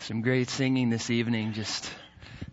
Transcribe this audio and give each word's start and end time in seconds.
Some 0.00 0.22
great 0.22 0.48
singing 0.48 0.88
this 0.88 1.10
evening, 1.10 1.52
just 1.52 1.90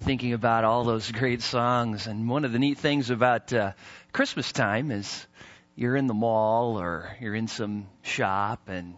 thinking 0.02 0.34
about 0.34 0.66
all 0.66 0.84
those 0.84 1.10
great 1.14 1.42
songs. 1.42 2.06
And 2.06 2.28
one 2.28 2.44
of 2.44 2.52
the 2.52 2.60
neat 2.60 2.78
things 2.78 3.10
about 3.10 3.54
uh, 3.54 3.72
Christmas 4.12 4.52
time 4.52 4.92
is 4.92 5.26
you're 5.74 5.96
in 5.96 6.08
the 6.08 6.14
mall 6.14 6.78
or 6.78 7.16
you're 7.22 7.34
in 7.34 7.48
some 7.48 7.88
shop 8.02 8.68
and 8.68 8.96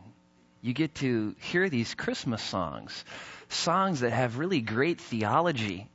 you 0.61 0.73
get 0.73 0.95
to 0.95 1.35
hear 1.39 1.69
these 1.69 1.93
Christmas 1.93 2.41
songs, 2.41 3.05
songs 3.49 3.99
that 3.99 4.13
have 4.13 4.39
really 4.39 4.61
great 4.61 4.99
theology. 4.99 5.87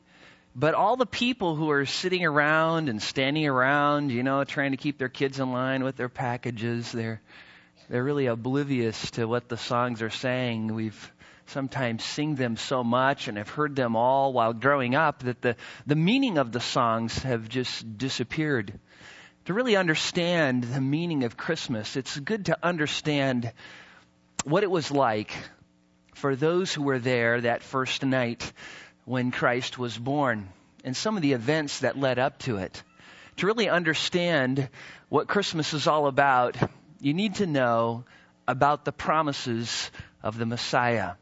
But 0.54 0.74
all 0.74 0.94
the 0.94 1.06
people 1.06 1.56
who 1.56 1.70
are 1.70 1.86
sitting 1.86 2.24
around 2.24 2.88
and 2.88 3.02
standing 3.02 3.48
around, 3.48 4.12
you 4.12 4.22
know, 4.22 4.44
trying 4.44 4.70
to 4.70 4.76
keep 4.76 4.96
their 4.96 5.08
kids 5.08 5.40
in 5.40 5.50
line 5.50 5.82
with 5.82 5.96
their 5.96 6.08
packages, 6.08 6.92
they're 6.92 7.20
they're 7.90 8.04
really 8.04 8.26
oblivious 8.26 9.10
to 9.12 9.26
what 9.26 9.48
the 9.48 9.56
songs 9.56 10.00
are 10.02 10.08
saying. 10.08 10.72
We've 10.72 11.12
sometimes 11.46 12.04
sing 12.04 12.34
them 12.34 12.56
so 12.56 12.82
much 12.82 13.28
and 13.28 13.38
have 13.38 13.48
heard 13.48 13.76
them 13.76 13.96
all 13.96 14.32
while 14.32 14.52
growing 14.52 14.94
up 14.94 15.20
that 15.20 15.42
the, 15.42 15.56
the 15.86 15.96
meaning 15.96 16.38
of 16.38 16.52
the 16.52 16.60
songs 16.60 17.16
have 17.18 17.48
just 17.48 17.98
disappeared. 17.98 18.78
To 19.46 19.54
really 19.54 19.76
understand 19.76 20.64
the 20.64 20.80
meaning 20.80 21.24
of 21.24 21.36
Christmas, 21.36 21.96
it's 21.96 22.18
good 22.18 22.46
to 22.46 22.58
understand 22.62 23.52
what 24.44 24.62
it 24.62 24.70
was 24.70 24.90
like 24.90 25.32
for 26.14 26.34
those 26.34 26.72
who 26.72 26.82
were 26.82 26.98
there 26.98 27.40
that 27.40 27.62
first 27.62 28.04
night 28.04 28.52
when 29.04 29.30
Christ 29.30 29.78
was 29.78 29.96
born 29.96 30.48
and 30.84 30.96
some 30.96 31.16
of 31.16 31.22
the 31.22 31.32
events 31.32 31.80
that 31.80 31.98
led 31.98 32.18
up 32.18 32.38
to 32.40 32.56
it. 32.56 32.82
To 33.38 33.46
really 33.46 33.68
understand 33.68 34.68
what 35.08 35.28
Christmas 35.28 35.74
is 35.74 35.86
all 35.86 36.06
about, 36.06 36.56
you 37.00 37.12
need 37.12 37.36
to 37.36 37.46
know 37.46 38.04
about 38.46 38.84
the 38.84 38.92
promises 38.92 39.90
of 40.22 40.38
the 40.38 40.46
Messiah 40.46 41.14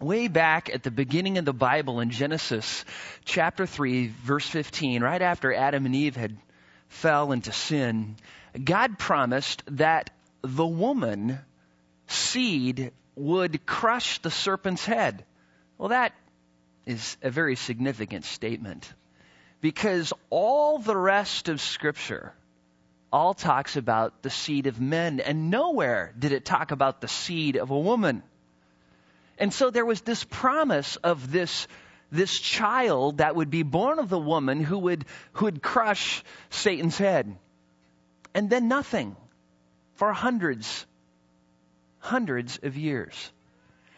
way 0.00 0.28
back 0.28 0.70
at 0.70 0.82
the 0.82 0.90
beginning 0.90 1.38
of 1.38 1.44
the 1.44 1.52
Bible 1.52 2.00
in 2.00 2.10
Genesis 2.10 2.84
chapter 3.24 3.66
3, 3.66 4.08
verse 4.08 4.46
15, 4.46 5.02
right 5.02 5.20
after 5.20 5.52
Adam 5.52 5.86
and 5.86 5.94
Eve 5.94 6.16
had 6.16 6.36
fell 6.88 7.32
into 7.32 7.52
sin, 7.52 8.16
God 8.62 8.98
promised 8.98 9.62
that 9.66 10.10
the 10.42 10.66
woman 10.66 11.38
seed 12.06 12.92
would 13.14 13.66
crush 13.66 14.18
the 14.18 14.30
serpent's 14.30 14.84
head. 14.84 15.24
Well, 15.76 15.90
that 15.90 16.12
is 16.86 17.16
a 17.22 17.30
very 17.30 17.56
significant 17.56 18.24
statement 18.24 18.92
because 19.60 20.12
all 20.30 20.78
the 20.78 20.96
rest 20.96 21.48
of 21.48 21.60
Scripture 21.60 22.32
all 23.12 23.34
talks 23.34 23.76
about 23.76 24.22
the 24.22 24.30
seed 24.30 24.66
of 24.66 24.80
men, 24.80 25.20
and 25.20 25.50
nowhere 25.50 26.14
did 26.18 26.32
it 26.32 26.44
talk 26.44 26.70
about 26.70 27.00
the 27.00 27.08
seed 27.08 27.56
of 27.56 27.70
a 27.70 27.78
woman. 27.78 28.22
And 29.40 29.54
so 29.54 29.70
there 29.70 29.86
was 29.86 30.02
this 30.02 30.22
promise 30.22 30.96
of 30.96 31.32
this, 31.32 31.66
this 32.12 32.38
child 32.38 33.18
that 33.18 33.34
would 33.34 33.48
be 33.48 33.62
born 33.62 33.98
of 33.98 34.10
the 34.10 34.18
woman 34.18 34.62
who 34.62 34.78
would, 34.78 35.06
who 35.32 35.46
would 35.46 35.62
crush 35.62 36.22
Satan's 36.50 36.98
head. 36.98 37.34
And 38.34 38.50
then 38.50 38.68
nothing 38.68 39.16
for 39.94 40.12
hundreds, 40.12 40.86
hundreds 42.00 42.60
of 42.62 42.76
years. 42.76 43.32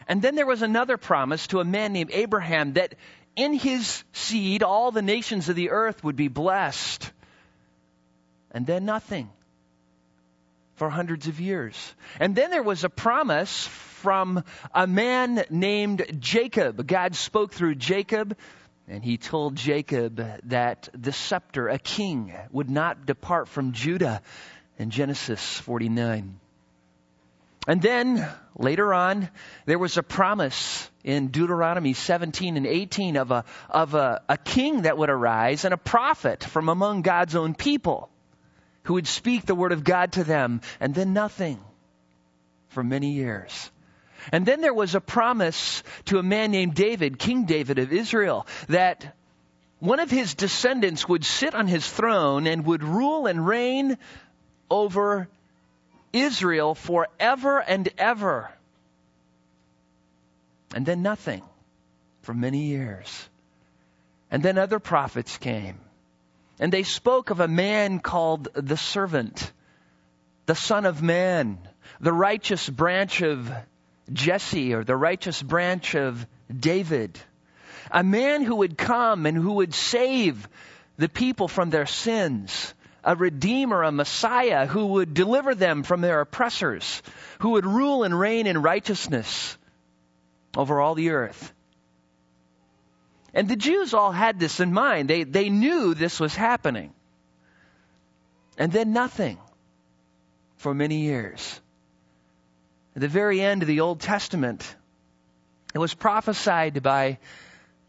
And 0.07 0.21
then 0.21 0.35
there 0.35 0.45
was 0.45 0.61
another 0.61 0.95
promise 0.95 1.47
to 1.47 1.59
a 1.59 1.65
man 1.65 1.91
named 1.91 2.11
Abraham 2.13 2.73
that 2.73 2.95
in 3.35 3.53
his 3.53 4.03
seed 4.13 4.63
all 4.63 4.91
the 4.91 5.01
nations 5.01 5.49
of 5.49 5.57
the 5.57 5.71
earth 5.71 6.05
would 6.05 6.15
be 6.15 6.29
blessed. 6.29 7.11
And 8.51 8.65
then 8.65 8.85
nothing 8.85 9.29
for 10.75 10.89
hundreds 10.89 11.27
of 11.27 11.41
years. 11.41 11.93
And 12.19 12.33
then 12.33 12.49
there 12.49 12.63
was 12.63 12.85
a 12.85 12.89
promise 12.89 13.69
from 14.03 14.43
a 14.75 14.85
man 14.85 15.45
named 15.49 16.05
Jacob. 16.19 16.85
God 16.85 17.15
spoke 17.15 17.53
through 17.53 17.75
Jacob, 17.75 18.37
and 18.85 19.01
he 19.01 19.17
told 19.17 19.55
Jacob 19.55 20.21
that 20.49 20.89
the 20.93 21.13
scepter, 21.13 21.69
a 21.69 21.79
king, 21.79 22.33
would 22.51 22.69
not 22.69 23.05
depart 23.05 23.47
from 23.47 23.71
Judah 23.71 24.21
in 24.77 24.89
Genesis 24.89 25.41
49. 25.59 26.37
And 27.65 27.81
then 27.81 28.27
later 28.57 28.93
on, 28.93 29.29
there 29.65 29.79
was 29.79 29.95
a 29.95 30.03
promise 30.03 30.89
in 31.05 31.29
Deuteronomy 31.29 31.93
17 31.93 32.57
and 32.57 32.67
18 32.67 33.15
of 33.15 33.31
a, 33.31 33.45
of 33.69 33.93
a, 33.93 34.21
a 34.27 34.37
king 34.37 34.81
that 34.81 34.97
would 34.97 35.09
arise 35.09 35.63
and 35.63 35.73
a 35.73 35.77
prophet 35.77 36.43
from 36.43 36.67
among 36.67 37.03
God's 37.03 37.35
own 37.35 37.55
people 37.55 38.09
who 38.83 38.95
would 38.95 39.07
speak 39.07 39.45
the 39.45 39.55
word 39.55 39.71
of 39.71 39.85
God 39.85 40.11
to 40.13 40.25
them, 40.25 40.59
and 40.81 40.93
then 40.93 41.13
nothing 41.13 41.57
for 42.67 42.83
many 42.83 43.11
years. 43.13 43.71
And 44.31 44.45
then 44.45 44.61
there 44.61 44.73
was 44.73 44.95
a 44.95 45.01
promise 45.01 45.83
to 46.05 46.19
a 46.19 46.23
man 46.23 46.51
named 46.51 46.75
David, 46.75 47.19
King 47.19 47.45
David 47.45 47.79
of 47.79 47.91
Israel, 47.91 48.47
that 48.69 49.15
one 49.79 49.99
of 49.99 50.09
his 50.09 50.33
descendants 50.33 51.07
would 51.07 51.25
sit 51.25 51.53
on 51.53 51.67
his 51.67 51.87
throne 51.87 52.47
and 52.47 52.65
would 52.65 52.83
rule 52.83 53.27
and 53.27 53.45
reign 53.45 53.97
over 54.69 55.27
Israel 56.13 56.73
forever 56.75 57.59
and 57.59 57.89
ever. 57.97 58.49
And 60.73 60.85
then 60.85 61.01
nothing 61.01 61.43
for 62.21 62.33
many 62.33 62.65
years. 62.65 63.29
And 64.31 64.41
then 64.41 64.57
other 64.57 64.79
prophets 64.79 65.37
came. 65.37 65.79
And 66.59 66.71
they 66.71 66.83
spoke 66.83 67.29
of 67.29 67.39
a 67.39 67.47
man 67.47 67.99
called 67.99 68.47
the 68.53 68.77
servant, 68.77 69.51
the 70.45 70.55
son 70.55 70.85
of 70.85 71.01
man, 71.01 71.57
the 71.99 72.13
righteous 72.13 72.69
branch 72.69 73.21
of 73.21 73.51
Jesse 74.11 74.73
or 74.73 74.83
the 74.83 74.95
righteous 74.95 75.41
branch 75.41 75.95
of 75.95 76.25
David. 76.53 77.17
A 77.91 78.03
man 78.03 78.43
who 78.43 78.57
would 78.57 78.77
come 78.77 79.25
and 79.25 79.37
who 79.37 79.53
would 79.53 79.73
save 79.73 80.47
the 80.97 81.09
people 81.09 81.47
from 81.47 81.69
their 81.69 81.85
sins. 81.85 82.73
A 83.03 83.15
redeemer, 83.15 83.83
a 83.83 83.91
messiah 83.91 84.65
who 84.65 84.85
would 84.87 85.13
deliver 85.13 85.55
them 85.55 85.83
from 85.83 86.01
their 86.01 86.21
oppressors, 86.21 87.01
who 87.39 87.51
would 87.51 87.65
rule 87.65 88.03
and 88.03 88.17
reign 88.17 88.47
in 88.47 88.61
righteousness 88.61 89.57
over 90.55 90.79
all 90.79 90.95
the 90.95 91.09
earth. 91.09 91.53
And 93.33 93.49
the 93.49 93.55
Jews 93.55 93.93
all 93.93 94.11
had 94.11 94.39
this 94.39 94.59
in 94.59 94.71
mind. 94.71 95.09
They, 95.09 95.23
they 95.23 95.49
knew 95.49 95.93
this 95.93 96.19
was 96.19 96.35
happening. 96.35 96.93
And 98.57 98.71
then 98.71 98.93
nothing 98.93 99.39
for 100.57 100.73
many 100.73 101.01
years. 101.01 101.59
At 102.95 103.01
the 103.01 103.07
very 103.07 103.41
end 103.41 103.63
of 103.63 103.67
the 103.67 103.79
Old 103.79 103.99
Testament, 103.99 104.75
it 105.73 105.79
was 105.79 105.93
prophesied 105.93 106.83
by 106.83 107.17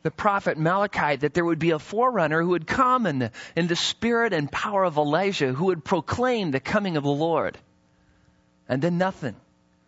the 0.03 0.11
prophet 0.11 0.59
Malachi 0.59 1.17
that 1.17 1.35
there 1.35 1.45
would 1.45 1.59
be 1.59 1.71
a 1.71 1.79
forerunner 1.79 2.43
who 2.43 2.51
would 2.51 2.67
come 2.67 3.07
in 3.07 3.19
the, 3.19 3.31
in 3.57 3.67
the 3.67 3.77
spirit 3.77 4.33
and 4.33 4.51
power 4.51 4.85
of 4.85 4.97
Elijah, 4.97 5.53
who 5.53 5.67
would 5.67 5.85
proclaim 5.85 6.51
the 6.51 6.61
coming 6.61 6.97
of 6.97 7.05
the 7.05 7.11
Lord. 7.11 7.59
And 8.69 8.81
then 8.81 8.99
nothing 8.99 9.37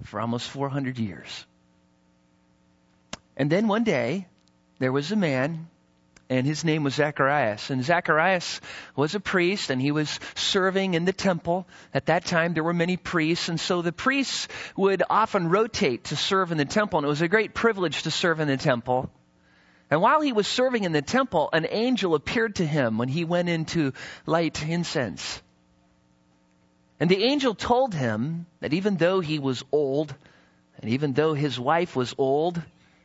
for 0.05 0.21
almost 0.21 0.49
400 0.51 0.99
years. 0.99 1.47
And 3.37 3.51
then 3.51 3.69
one 3.69 3.85
day, 3.85 4.27
there 4.79 4.93
was 4.93 5.13
a 5.13 5.17
man 5.17 5.69
and 6.29 6.47
his 6.47 6.65
name 6.65 6.83
was 6.83 6.95
Zacharias. 6.95 7.71
And 7.71 7.85
Zacharias 7.85 8.61
was 8.97 9.15
a 9.15 9.21
priest 9.21 9.71
and 9.71 9.81
he 9.81 9.93
was 9.93 10.19
serving 10.35 10.95
in 10.95 11.05
the 11.05 11.13
temple. 11.13 11.67
At 11.95 12.07
that 12.07 12.25
time 12.25 12.55
there 12.55 12.65
were 12.65 12.73
many 12.73 12.97
priests 12.97 13.49
and 13.49 13.61
so 13.61 13.83
the 13.83 13.93
priests 13.93 14.49
would 14.77 15.03
often 15.09 15.49
rotate 15.49 16.05
to 16.05 16.17
serve 16.17 16.53
in 16.53 16.59
the 16.59 16.65
temple 16.65 16.99
and 16.99 17.07
it 17.07 17.09
was 17.09 17.23
a 17.23 17.29
great 17.29 17.55
privilege 17.55 18.03
to 18.03 18.11
serve 18.11 18.41
in 18.41 18.49
the 18.49 18.57
temple. 18.57 19.11
And 19.89 20.03
while 20.03 20.21
he 20.21 20.33
was 20.33 20.49
serving 20.49 20.83
in 20.83 20.93
the 20.93 21.03
temple, 21.03 21.49
an 21.53 21.67
angel 21.71 22.17
appeared 22.17 22.57
to 22.57 22.67
him 22.67 22.99
when 22.99 23.09
he 23.09 23.25
went 23.25 23.49
in 23.49 23.67
to 23.67 23.93
light 24.27 24.67
incense. 24.67 25.41
And 26.99 27.09
the 27.09 27.23
angel 27.25 27.55
told 27.55 27.95
him 27.95 28.47
that 28.61 28.73
even 28.73 28.97
though 28.97 29.21
he 29.21 29.39
was 29.39 29.63
old, 29.71 30.15
and 30.81 30.91
even 30.91 31.13
though 31.13 31.35
his 31.35 31.61
wife 31.61 31.95
was 31.95 32.15
old, 32.19 32.61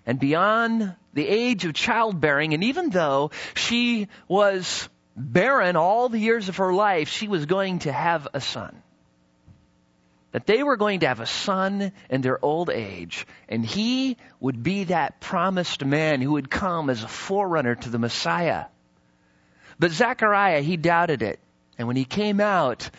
and 0.06 0.20
beyond 0.20 0.96
the 1.14 1.28
age 1.28 1.66
of 1.66 1.74
childbearing, 1.74 2.54
and 2.54 2.64
even 2.64 2.90
though 2.90 3.32
she 3.54 4.08
was 4.28 4.90
barren 5.16 5.76
all 5.76 6.10
the 6.10 6.20
years 6.20 6.50
of 6.50 6.58
her 6.58 6.74
life, 6.74 7.10
she 7.10 7.28
was 7.28 7.46
going 7.46 7.80
to 7.80 7.92
have 7.92 8.28
a 8.34 8.42
son. 8.42 8.82
That 10.32 10.46
they 10.46 10.64
were 10.64 10.78
going 10.78 11.02
to 11.02 11.08
have 11.08 11.20
a 11.20 11.26
son 11.26 11.92
in 12.10 12.22
their 12.22 12.44
old 12.44 12.70
age, 12.70 13.28
and 13.50 13.66
he 13.66 14.16
would 14.40 14.64
be 14.64 14.86
that 14.86 15.20
promised 15.20 15.84
man 15.84 16.22
who 16.22 16.32
would 16.34 16.50
come 16.50 16.90
as 16.90 17.04
a 17.04 17.08
forerunner 17.08 17.76
to 17.76 17.90
the 17.90 18.00
Messiah. 18.00 18.66
But 19.78 19.92
Zechariah, 19.92 20.62
he 20.62 20.78
doubted 20.78 21.22
it. 21.22 21.40
And 21.78 21.88
when 21.88 21.98
he 21.98 22.06
came 22.06 22.40
out, 22.40 22.90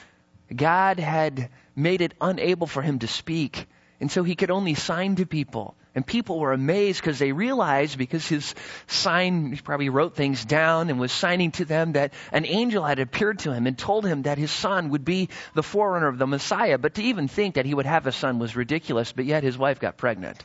God 0.55 0.99
had 0.99 1.49
made 1.77 2.01
it 2.01 2.15
unable 2.21 2.67
for 2.67 2.83
him 2.83 2.99
to 2.99 3.07
speak. 3.07 3.67
And 4.01 4.11
so 4.11 4.25
he 4.25 4.35
could 4.35 4.51
only 4.51 4.75
sign 4.75 5.17
to 5.17 5.25
people. 5.25 5.77
And 5.95 6.07
people 6.07 6.39
were 6.39 6.53
amazed 6.53 7.01
because 7.01 7.19
they 7.19 7.33
realized, 7.33 7.99
because 7.99 8.27
his 8.27 8.55
sign, 8.87 9.53
he 9.53 9.61
probably 9.61 9.91
wrote 9.91 10.15
things 10.15 10.43
down 10.43 10.89
and 10.89 10.99
was 10.99 11.13
signing 11.13 11.51
to 11.53 11.67
them 11.67 11.93
that 11.93 12.15
an 12.33 12.47
angel 12.47 12.83
had 12.83 12.99
appeared 12.99 13.41
to 13.41 13.53
him 13.53 13.67
and 13.67 13.77
told 13.77 14.07
him 14.07 14.23
that 14.23 14.39
his 14.39 14.51
son 14.51 14.89
would 14.91 15.05
be 15.05 15.29
the 15.55 15.63
forerunner 15.63 16.09
of 16.09 16.17
the 16.17 16.27
Messiah. 16.27 16.79
But 16.79 16.95
to 16.95 17.03
even 17.03 17.29
think 17.29 17.57
that 17.57 17.67
he 17.67 17.75
would 17.75 17.85
have 17.85 18.07
a 18.07 18.13
son 18.13 18.39
was 18.39 18.57
ridiculous, 18.57 19.13
but 19.13 19.27
yet 19.27 19.43
his 19.43 19.59
wife 19.59 19.81
got 19.81 19.99
pregnant. 19.99 20.43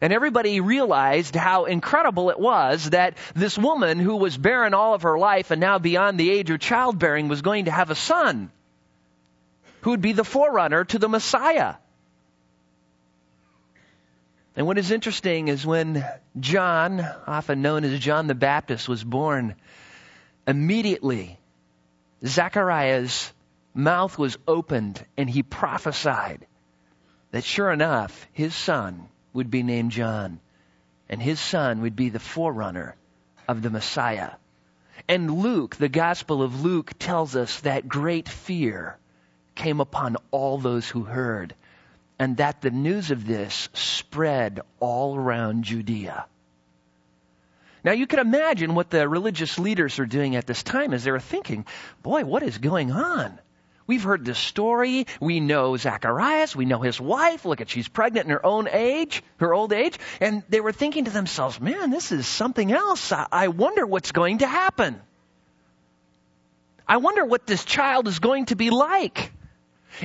And 0.00 0.12
everybody 0.12 0.60
realized 0.60 1.36
how 1.36 1.64
incredible 1.64 2.30
it 2.30 2.38
was 2.38 2.90
that 2.90 3.16
this 3.34 3.56
woman 3.56 3.98
who 3.98 4.16
was 4.16 4.36
barren 4.36 4.74
all 4.74 4.92
of 4.92 5.02
her 5.02 5.18
life 5.18 5.52
and 5.52 5.60
now 5.60 5.78
beyond 5.78 6.18
the 6.18 6.30
age 6.30 6.50
of 6.50 6.60
childbearing 6.60 7.28
was 7.28 7.42
going 7.42 7.64
to 7.64 7.70
have 7.70 7.90
a 7.90 7.94
son 7.94 8.50
who 9.82 9.90
would 9.90 10.02
be 10.02 10.12
the 10.12 10.24
forerunner 10.24 10.84
to 10.84 10.98
the 10.98 11.08
Messiah. 11.08 11.76
And 14.56 14.66
what 14.66 14.78
is 14.78 14.90
interesting 14.90 15.48
is 15.48 15.66
when 15.66 16.02
John, 16.40 17.00
often 17.26 17.60
known 17.60 17.84
as 17.84 18.00
John 18.00 18.26
the 18.26 18.34
Baptist, 18.34 18.88
was 18.88 19.04
born, 19.04 19.54
immediately 20.48 21.38
Zechariah's 22.24 23.32
mouth 23.74 24.18
was 24.18 24.38
opened 24.48 25.04
and 25.18 25.28
he 25.28 25.42
prophesied 25.42 26.46
that 27.32 27.44
sure 27.44 27.70
enough, 27.70 28.26
his 28.32 28.54
son 28.54 29.08
would 29.34 29.50
be 29.50 29.62
named 29.62 29.90
John, 29.90 30.40
and 31.10 31.20
his 31.20 31.38
son 31.38 31.82
would 31.82 31.94
be 31.94 32.08
the 32.08 32.18
forerunner 32.18 32.96
of 33.46 33.60
the 33.60 33.68
Messiah. 33.68 34.30
And 35.06 35.30
Luke, 35.30 35.76
the 35.76 35.90
Gospel 35.90 36.42
of 36.42 36.64
Luke, 36.64 36.92
tells 36.98 37.36
us 37.36 37.60
that 37.60 37.88
great 37.88 38.26
fear 38.26 38.96
came 39.54 39.80
upon 39.80 40.16
all 40.30 40.56
those 40.56 40.88
who 40.88 41.02
heard, 41.02 41.54
and 42.18 42.38
that 42.38 42.60
the 42.60 42.70
news 42.70 43.10
of 43.10 43.26
this 43.26 43.68
spread 43.74 44.60
all 44.80 45.16
around 45.16 45.64
Judea. 45.64 46.26
Now 47.84 47.92
you 47.92 48.06
can 48.06 48.18
imagine 48.18 48.74
what 48.74 48.90
the 48.90 49.08
religious 49.08 49.58
leaders 49.58 49.98
are 49.98 50.06
doing 50.06 50.34
at 50.34 50.46
this 50.46 50.62
time 50.62 50.92
as 50.92 51.04
they're 51.04 51.20
thinking, 51.20 51.66
boy, 52.02 52.24
what 52.24 52.42
is 52.42 52.58
going 52.58 52.90
on? 52.90 53.38
We've 53.86 54.02
heard 54.02 54.24
this 54.24 54.38
story. 54.38 55.06
We 55.20 55.38
know 55.38 55.76
Zacharias. 55.76 56.56
We 56.56 56.64
know 56.64 56.80
his 56.80 57.00
wife. 57.00 57.44
Look 57.44 57.60
at, 57.60 57.70
she's 57.70 57.86
pregnant 57.86 58.26
in 58.26 58.32
her 58.32 58.44
own 58.44 58.68
age, 58.68 59.22
her 59.36 59.54
old 59.54 59.72
age. 59.72 59.96
And 60.20 60.42
they 60.48 60.60
were 60.60 60.72
thinking 60.72 61.04
to 61.04 61.12
themselves, 61.12 61.60
man, 61.60 61.90
this 61.90 62.10
is 62.10 62.26
something 62.26 62.72
else. 62.72 63.12
I 63.12 63.48
wonder 63.48 63.86
what's 63.86 64.10
going 64.10 64.38
to 64.38 64.48
happen. 64.48 65.00
I 66.88 66.96
wonder 66.96 67.24
what 67.24 67.46
this 67.46 67.64
child 67.64 68.08
is 68.08 68.18
going 68.18 68.46
to 68.46 68.56
be 68.56 68.70
like. 68.70 69.32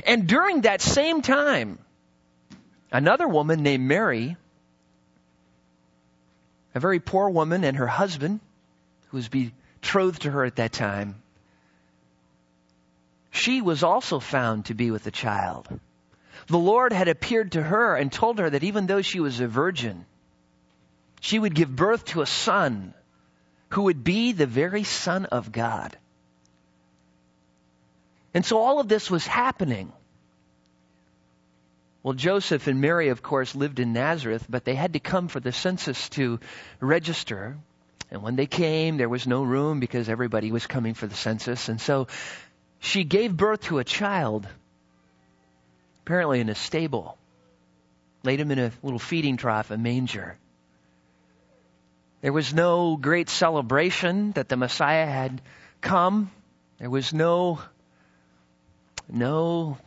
And 0.06 0.28
during 0.28 0.60
that 0.60 0.80
same 0.80 1.20
time, 1.22 1.80
another 2.92 3.26
woman 3.26 3.62
named 3.62 3.84
Mary, 3.84 4.36
a 6.74 6.80
very 6.80 7.00
poor 7.00 7.28
woman, 7.30 7.64
and 7.64 7.76
her 7.78 7.86
husband, 7.86 8.40
who 9.08 9.16
was 9.16 9.28
betrothed 9.28 10.22
to 10.22 10.30
her 10.30 10.44
at 10.44 10.56
that 10.56 10.72
time, 10.72 11.16
she 13.30 13.62
was 13.62 13.82
also 13.82 14.20
found 14.20 14.66
to 14.66 14.74
be 14.74 14.90
with 14.90 15.06
a 15.06 15.10
child. 15.10 15.66
The 16.46 16.58
Lord 16.58 16.92
had 16.92 17.08
appeared 17.08 17.52
to 17.52 17.62
her 17.62 17.96
and 17.96 18.12
told 18.12 18.38
her 18.38 18.50
that 18.50 18.62
even 18.62 18.86
though 18.86 19.02
she 19.02 19.20
was 19.20 19.40
a 19.40 19.48
virgin, 19.48 20.04
she 21.20 21.38
would 21.38 21.54
give 21.54 21.74
birth 21.74 22.04
to 22.06 22.20
a 22.20 22.26
son 22.26 22.94
who 23.70 23.82
would 23.82 24.04
be 24.04 24.32
the 24.32 24.46
very 24.46 24.84
Son 24.84 25.24
of 25.26 25.50
God. 25.50 25.96
And 28.34 28.44
so 28.44 28.58
all 28.58 28.80
of 28.80 28.88
this 28.88 29.10
was 29.10 29.26
happening. 29.26 29.92
Well, 32.02 32.14
Joseph 32.14 32.66
and 32.66 32.80
Mary, 32.80 33.10
of 33.10 33.22
course, 33.22 33.54
lived 33.54 33.78
in 33.78 33.92
Nazareth, 33.92 34.46
but 34.48 34.64
they 34.64 34.74
had 34.74 34.94
to 34.94 35.00
come 35.00 35.28
for 35.28 35.38
the 35.38 35.52
census 35.52 36.08
to 36.10 36.40
register. 36.80 37.56
And 38.10 38.22
when 38.22 38.34
they 38.34 38.46
came, 38.46 38.96
there 38.96 39.08
was 39.08 39.26
no 39.26 39.44
room 39.44 39.78
because 39.78 40.08
everybody 40.08 40.50
was 40.50 40.66
coming 40.66 40.94
for 40.94 41.06
the 41.06 41.14
census. 41.14 41.68
And 41.68 41.80
so 41.80 42.08
she 42.80 43.04
gave 43.04 43.36
birth 43.36 43.62
to 43.62 43.78
a 43.78 43.84
child, 43.84 44.48
apparently 46.04 46.40
in 46.40 46.48
a 46.48 46.56
stable, 46.56 47.16
laid 48.24 48.40
him 48.40 48.50
in 48.50 48.58
a 48.58 48.72
little 48.82 48.98
feeding 48.98 49.36
trough, 49.36 49.70
a 49.70 49.78
manger. 49.78 50.36
There 52.20 52.32
was 52.32 52.52
no 52.52 52.96
great 52.96 53.28
celebration 53.28 54.32
that 54.32 54.48
the 54.48 54.56
Messiah 54.56 55.06
had 55.06 55.40
come. 55.80 56.32
There 56.78 56.90
was 56.90 57.12
no, 57.12 57.60
no 59.08 59.78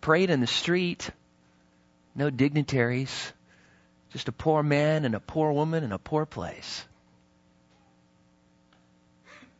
parade 0.00 0.30
in 0.30 0.40
the 0.40 0.46
street, 0.46 1.10
no 2.16 2.30
dignitaries, 2.30 3.32
just 4.10 4.28
a 4.28 4.32
poor 4.32 4.62
man 4.62 5.04
and 5.04 5.14
a 5.14 5.20
poor 5.20 5.52
woman 5.52 5.84
in 5.84 5.92
a 5.92 5.98
poor 5.98 6.26
place. 6.26 6.84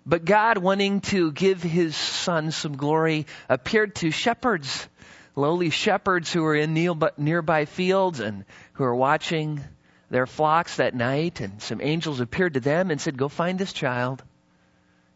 But 0.07 0.25
God, 0.25 0.59
wanting 0.59 1.01
to 1.03 1.33
give 1.33 1.63
his 1.63 1.97
son 1.97 2.53
some 2.53 2.77
glory, 2.77 3.27
appeared 3.49 3.97
to 3.97 4.13
shepherds, 4.13 4.89
lowly 5.35 5.71
shepherds 5.71 6.33
who 6.33 6.43
were 6.43 6.55
in 6.55 6.75
nearby 7.19 7.65
fields 7.65 8.21
and 8.21 8.45
who 8.75 8.85
were 8.85 8.95
watching 8.95 9.65
their 10.09 10.27
flocks 10.27 10.77
that 10.77 10.95
night. 10.95 11.41
And 11.41 11.61
some 11.61 11.81
angels 11.83 12.21
appeared 12.21 12.55
to 12.55 12.61
them 12.61 12.93
and 12.93 13.01
said, 13.01 13.19
Go 13.19 13.29
find 13.29 13.59
this 13.59 13.73
child. 13.73 14.23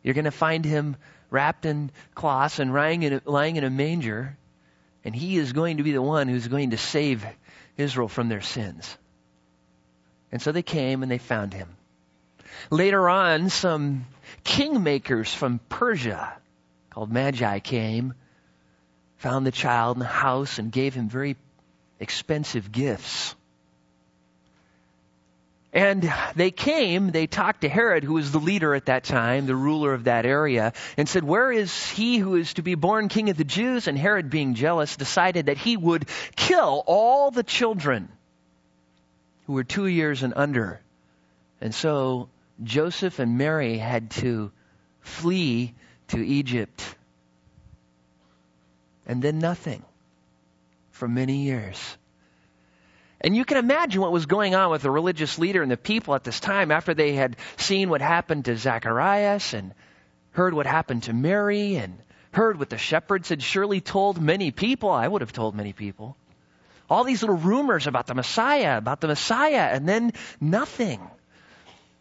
You're 0.03 0.15
going 0.15 0.25
to 0.25 0.33
find 0.33 0.65
him 0.65 0.97
wrapped 1.31 1.67
in 1.67 1.93
cloths 2.17 2.59
and 2.59 2.73
lying 2.73 3.05
in, 3.05 3.13
a, 3.13 3.23
lying 3.25 3.55
in 3.55 3.63
a 3.63 3.71
manger. 3.71 4.37
And 5.05 5.15
he 5.15 5.39
is 5.39 5.53
going 5.53 5.79
to 5.79 5.83
be 5.83 5.93
the 5.93 6.03
one 6.03 6.29
who's 6.29 6.49
going 6.49 6.71
to 6.71 6.79
save 6.79 7.25
Israel 7.77 8.09
from 8.09 8.29
their 8.29 8.43
sins. 8.43 8.97
And 10.31 10.41
so 10.41 10.53
they 10.53 10.63
came 10.63 11.03
and 11.03 11.11
they 11.11 11.19
found 11.19 11.55
him. 11.55 11.69
Later 12.71 13.09
on, 13.09 13.49
some 13.49 14.07
kingmakers 14.45 15.35
from 15.35 15.61
Persia 15.69 16.37
called 16.91 17.11
Magi 17.11 17.61
came, 17.61 18.15
found 19.17 19.47
the 19.47 19.53
child 19.53 19.97
in 19.97 20.01
the 20.01 20.07
house, 20.07 20.59
and 20.59 20.73
gave 20.73 20.95
him 20.95 21.09
very 21.09 21.37
expensive 21.99 22.71
gifts. 22.71 23.35
And 25.73 26.13
they 26.35 26.51
came, 26.51 27.11
they 27.11 27.29
talked 27.29 27.61
to 27.61 27.69
Herod, 27.69 28.03
who 28.03 28.15
was 28.15 28.33
the 28.33 28.41
leader 28.41 28.75
at 28.75 28.87
that 28.87 29.05
time, 29.05 29.47
the 29.47 29.55
ruler 29.55 29.95
of 29.95 30.05
that 30.05 30.27
area, 30.27 30.73
and 30.97 31.09
said, 31.09 31.23
Where 31.23 31.53
is 31.53 31.89
he 31.91 32.19
who 32.19 32.35
is 32.35 32.55
to 32.55 32.63
be 32.63 32.75
born 32.75 33.09
king 33.09 33.31
of 33.31 33.37
the 33.37 33.45
Jews? 33.45 33.87
And 33.87 33.97
Herod, 33.97 34.31
being 34.31 34.55
jealous, 34.55 34.97
decided 34.97 35.47
that 35.47 35.59
he 35.59 35.77
would 35.77 36.09
kill 36.35 36.83
all 36.87 37.31
the 37.31 37.45
children 37.45 38.09
who 39.47 39.53
were 39.53 39.65
two 39.65 39.87
years 39.87 40.25
and 40.25 40.33
under. 40.35 40.81
And 41.61 41.73
so 41.73 42.31
Joseph 42.63 43.21
and 43.21 43.39
Mary 43.39 43.79
had 43.79 44.11
to 44.13 44.51
flee 45.01 45.75
to 46.09 46.25
Egypt. 46.25 46.97
And 49.07 49.23
then 49.23 49.39
nothing 49.39 49.85
for 50.91 51.07
many 51.07 51.45
years. 51.45 51.97
And 53.21 53.37
you 53.37 53.45
can 53.45 53.59
imagine 53.59 54.01
what 54.01 54.13
was 54.13 54.27
going 54.27 54.55
on 54.55 54.71
with 54.71 54.83
the 54.83 54.91
religious 54.91 55.39
leader 55.39 55.63
and 55.63 55.71
the 55.71 55.77
people 55.77 56.15
at 56.15 56.25
this 56.25 56.41
time 56.41 56.71
after 56.71 56.95
they 56.95 57.13
had 57.13 57.37
seen 57.57 57.91
what 57.91 58.01
happened 58.01 58.47
to 58.47 58.57
Zacharias 58.57 59.53
and 59.53 59.75
heard 60.33 60.55
what 60.55 60.67
happened 60.67 61.03
to 61.05 61.13
Mary 61.13 61.77
and 61.77 61.99
heard 62.33 62.59
what 62.59 62.71
the 62.71 62.79
shepherds 62.79 63.29
had 63.29 63.43
surely 63.43 63.81
told 63.81 64.21
many 64.21 64.51
people. 64.51 64.91
I 64.91 65.07
would 65.07 65.21
have 65.21 65.33
told 65.33 65.55
many 65.55 65.73
people. 65.73 66.17
All 66.89 67.05
these 67.05 67.23
little 67.23 67.37
rumors 67.37 67.87
about 67.87 68.07
the 68.07 68.15
Messiah, 68.15 68.79
about 68.79 69.01
the 69.01 69.09
Messiah, 69.09 69.69
and 69.73 69.89
then 69.89 70.13
nothing. 70.41 71.01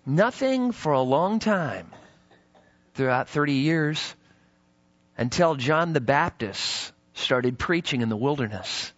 Nothing 0.05 0.71
for 0.71 0.93
a 0.93 1.01
long 1.01 1.39
time, 1.39 1.91
throughout 2.95 3.29
30 3.29 3.53
years, 3.53 4.15
until 5.17 5.55
John 5.55 5.93
the 5.93 6.01
Baptist 6.01 6.91
started 7.13 7.59
preaching 7.59 8.01
in 8.01 8.09
the 8.09 8.15
wilderness. 8.15 8.93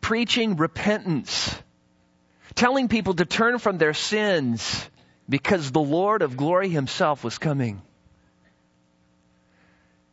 Preaching 0.00 0.56
repentance, 0.56 1.54
telling 2.54 2.88
people 2.88 3.14
to 3.14 3.24
turn 3.24 3.58
from 3.58 3.78
their 3.78 3.94
sins 3.94 4.88
because 5.28 5.70
the 5.70 5.80
Lord 5.80 6.22
of 6.22 6.36
glory 6.36 6.68
himself 6.68 7.24
was 7.24 7.38
coming. 7.38 7.82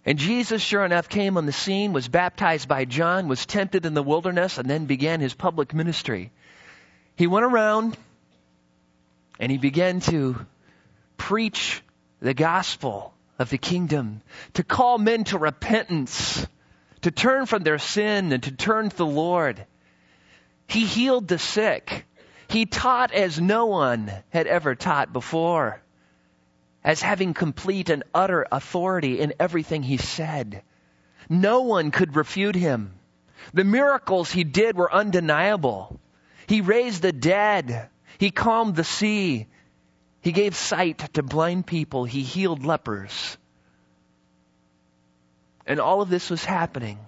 And 0.06 0.18
Jesus, 0.18 0.62
sure 0.62 0.84
enough, 0.84 1.08
came 1.08 1.38
on 1.38 1.46
the 1.46 1.53
scene, 1.53 1.94
was 1.94 2.08
baptized 2.08 2.68
by 2.68 2.86
John, 2.86 3.27
was 3.27 3.46
tempted 3.46 3.86
in 3.86 3.94
the 3.94 4.03
wilderness, 4.03 4.58
and 4.58 4.70
then 4.70 4.86
began 4.86 5.22
his 5.22 5.34
public 5.34 5.74
ministry. 5.74 6.32
He 7.15 7.27
went 7.27 7.46
around 7.46 7.98
and 9.39 9.51
he 9.51 9.58
began 9.58 10.00
to 10.01 10.46
preach 11.15 11.82
the 12.20 12.34
gospel 12.34 13.13
of 13.39 13.50
the 13.50 13.58
kingdom, 13.58 14.22
to 14.53 14.63
call 14.63 14.98
men 14.98 15.24
to 15.25 15.38
repentance, 15.38 16.46
to 17.03 17.12
turn 17.12 17.45
from 17.45 17.63
their 17.63 17.79
sin 17.79 18.31
and 18.31 18.43
to 18.43 18.51
turn 18.51 18.89
to 18.89 18.98
the 18.98 19.05
Lord. 19.05 19.65
He 20.67 20.86
healed 20.86 21.27
the 21.27 21.39
sick. 21.39 22.05
He 22.48 22.65
taught 22.65 23.13
as 23.13 23.39
no 23.39 23.67
one 23.67 24.12
had 24.29 24.48
ever 24.48 24.75
taught 24.75 25.13
before, 25.13 25.81
as 26.83 27.01
having 27.01 27.33
complete 27.33 27.89
and 27.89 28.03
utter 28.13 28.45
authority 28.51 29.19
in 29.19 29.33
everything 29.39 29.83
he 29.83 29.98
said. 29.98 30.63
No 31.29 31.62
one 31.62 31.91
could 31.91 32.15
refute 32.15 32.55
him. 32.55 32.93
The 33.53 33.63
miracles 33.63 34.31
he 34.31 34.43
did 34.43 34.75
were 34.75 34.93
undeniable. 34.93 36.00
He 36.48 36.62
raised 36.62 37.01
the 37.01 37.12
dead. 37.12 37.89
He 38.17 38.31
calmed 38.31 38.75
the 38.75 38.83
sea. 38.83 39.48
He 40.22 40.31
gave 40.31 40.55
sight 40.55 41.00
to 41.13 41.24
blind 41.24 41.67
people. 41.67 42.05
He 42.05 42.22
healed 42.22 42.65
lepers. 42.65 43.38
And 45.65 45.79
all 45.79 46.01
of 46.01 46.10
this 46.10 46.29
was 46.29 46.43
happening. 46.43 47.00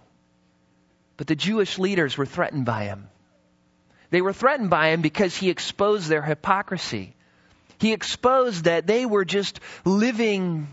But 1.17 1.27
the 1.27 1.35
Jewish 1.35 1.77
leaders 1.79 2.17
were 2.17 2.25
threatened 2.25 2.65
by 2.65 2.85
him. 2.85 3.09
They 4.09 4.21
were 4.21 4.33
threatened 4.33 4.69
by 4.69 4.89
him 4.89 5.01
because 5.01 5.35
he 5.35 5.49
exposed 5.49 6.07
their 6.07 6.21
hypocrisy. 6.21 7.15
He 7.79 7.91
exposed 7.91 8.65
that 8.65 8.87
they 8.87 9.05
were 9.05 9.25
just 9.25 9.59
living 9.83 10.67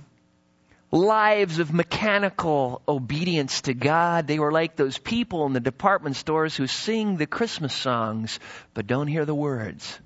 lives 0.92 1.58
of 1.58 1.72
mechanical 1.72 2.82
obedience 2.86 3.62
to 3.62 3.74
God. 3.74 4.26
They 4.26 4.38
were 4.38 4.52
like 4.52 4.76
those 4.76 4.98
people 4.98 5.46
in 5.46 5.54
the 5.54 5.60
department 5.60 6.16
stores 6.16 6.54
who 6.54 6.66
sing 6.66 7.16
the 7.16 7.26
Christmas 7.26 7.74
songs 7.74 8.38
but 8.74 8.86
don't 8.86 9.06
hear 9.08 9.24
the 9.24 9.34
words. 9.34 9.98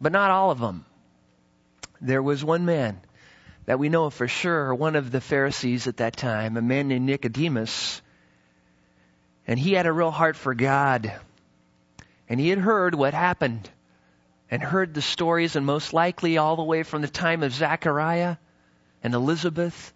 But 0.00 0.12
not 0.12 0.30
all 0.30 0.50
of 0.50 0.60
them. 0.60 0.86
There 2.00 2.22
was 2.22 2.44
one 2.44 2.64
man 2.64 3.00
that 3.66 3.78
we 3.78 3.88
know 3.88 4.10
for 4.10 4.28
sure, 4.28 4.74
one 4.74 4.96
of 4.96 5.10
the 5.10 5.20
Pharisees 5.20 5.86
at 5.86 5.98
that 5.98 6.16
time, 6.16 6.56
a 6.56 6.62
man 6.62 6.88
named 6.88 7.06
Nicodemus, 7.06 8.02
and 9.46 9.58
he 9.58 9.72
had 9.72 9.86
a 9.86 9.92
real 9.92 10.10
heart 10.10 10.36
for 10.36 10.54
God. 10.54 11.12
And 12.28 12.40
he 12.40 12.48
had 12.48 12.58
heard 12.58 12.94
what 12.94 13.14
happened 13.14 13.68
and 14.50 14.62
heard 14.62 14.94
the 14.94 15.02
stories, 15.02 15.56
and 15.56 15.64
most 15.64 15.92
likely 15.92 16.38
all 16.38 16.56
the 16.56 16.62
way 16.62 16.82
from 16.82 17.02
the 17.02 17.08
time 17.08 17.42
of 17.42 17.52
Zechariah 17.52 18.36
and 19.02 19.14
Elizabeth 19.14 19.92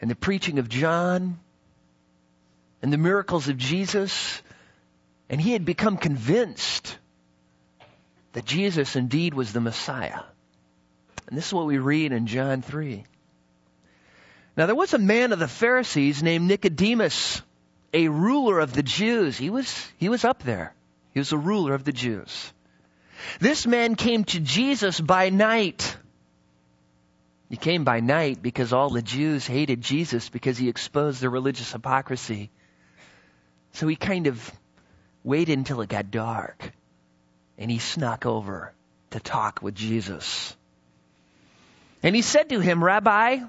and 0.00 0.10
the 0.10 0.16
preaching 0.16 0.58
of 0.58 0.68
John 0.68 1.38
and 2.82 2.92
the 2.92 2.98
miracles 2.98 3.48
of 3.48 3.56
Jesus. 3.56 4.42
And 5.28 5.40
he 5.40 5.52
had 5.52 5.64
become 5.64 5.96
convinced 5.96 6.96
that 8.32 8.44
Jesus 8.44 8.96
indeed 8.96 9.34
was 9.34 9.52
the 9.52 9.60
Messiah. 9.60 10.22
And 11.28 11.36
this 11.36 11.46
is 11.46 11.54
what 11.54 11.66
we 11.66 11.78
read 11.78 12.12
in 12.12 12.26
John 12.26 12.62
3. 12.62 13.04
Now 14.56 14.66
there 14.66 14.74
was 14.74 14.94
a 14.94 14.98
man 14.98 15.32
of 15.32 15.38
the 15.38 15.48
Pharisees 15.48 16.22
named 16.22 16.48
Nicodemus, 16.48 17.42
a 17.94 18.08
ruler 18.08 18.58
of 18.58 18.72
the 18.72 18.82
Jews. 18.82 19.38
He 19.38 19.50
was, 19.50 19.88
he 19.96 20.08
was 20.08 20.24
up 20.24 20.42
there. 20.42 20.74
He 21.12 21.20
was 21.20 21.32
a 21.32 21.38
ruler 21.38 21.74
of 21.74 21.84
the 21.84 21.92
Jews. 21.92 22.52
This 23.38 23.66
man 23.66 23.94
came 23.94 24.24
to 24.24 24.40
Jesus 24.40 25.00
by 25.00 25.30
night 25.30 25.96
he 27.50 27.56
came 27.56 27.82
by 27.82 27.98
night 27.98 28.40
because 28.40 28.72
all 28.72 28.90
the 28.90 29.02
Jews 29.02 29.44
hated 29.44 29.80
Jesus 29.80 30.28
because 30.28 30.56
he 30.56 30.68
exposed 30.68 31.20
their 31.20 31.30
religious 31.30 31.72
hypocrisy. 31.72 32.48
So 33.72 33.88
he 33.88 33.96
kind 33.96 34.28
of 34.28 34.52
waited 35.24 35.58
until 35.58 35.80
it 35.80 35.88
got 35.88 36.12
dark 36.12 36.70
and 37.58 37.68
he 37.68 37.78
snuck 37.78 38.24
over 38.24 38.72
to 39.10 39.18
talk 39.18 39.62
with 39.62 39.74
Jesus. 39.74 40.56
And 42.02 42.16
he 42.16 42.22
said 42.22 42.48
to 42.50 42.60
him, 42.60 42.82
Rabbi, 42.82 43.40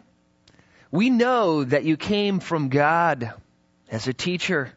we 0.92 1.10
know 1.10 1.64
that 1.64 1.86
you 1.86 1.96
came 1.98 2.40
from 2.40 2.70
God 2.70 3.34
as 3.90 4.08
a 4.08 4.14
teacher, 4.14 4.72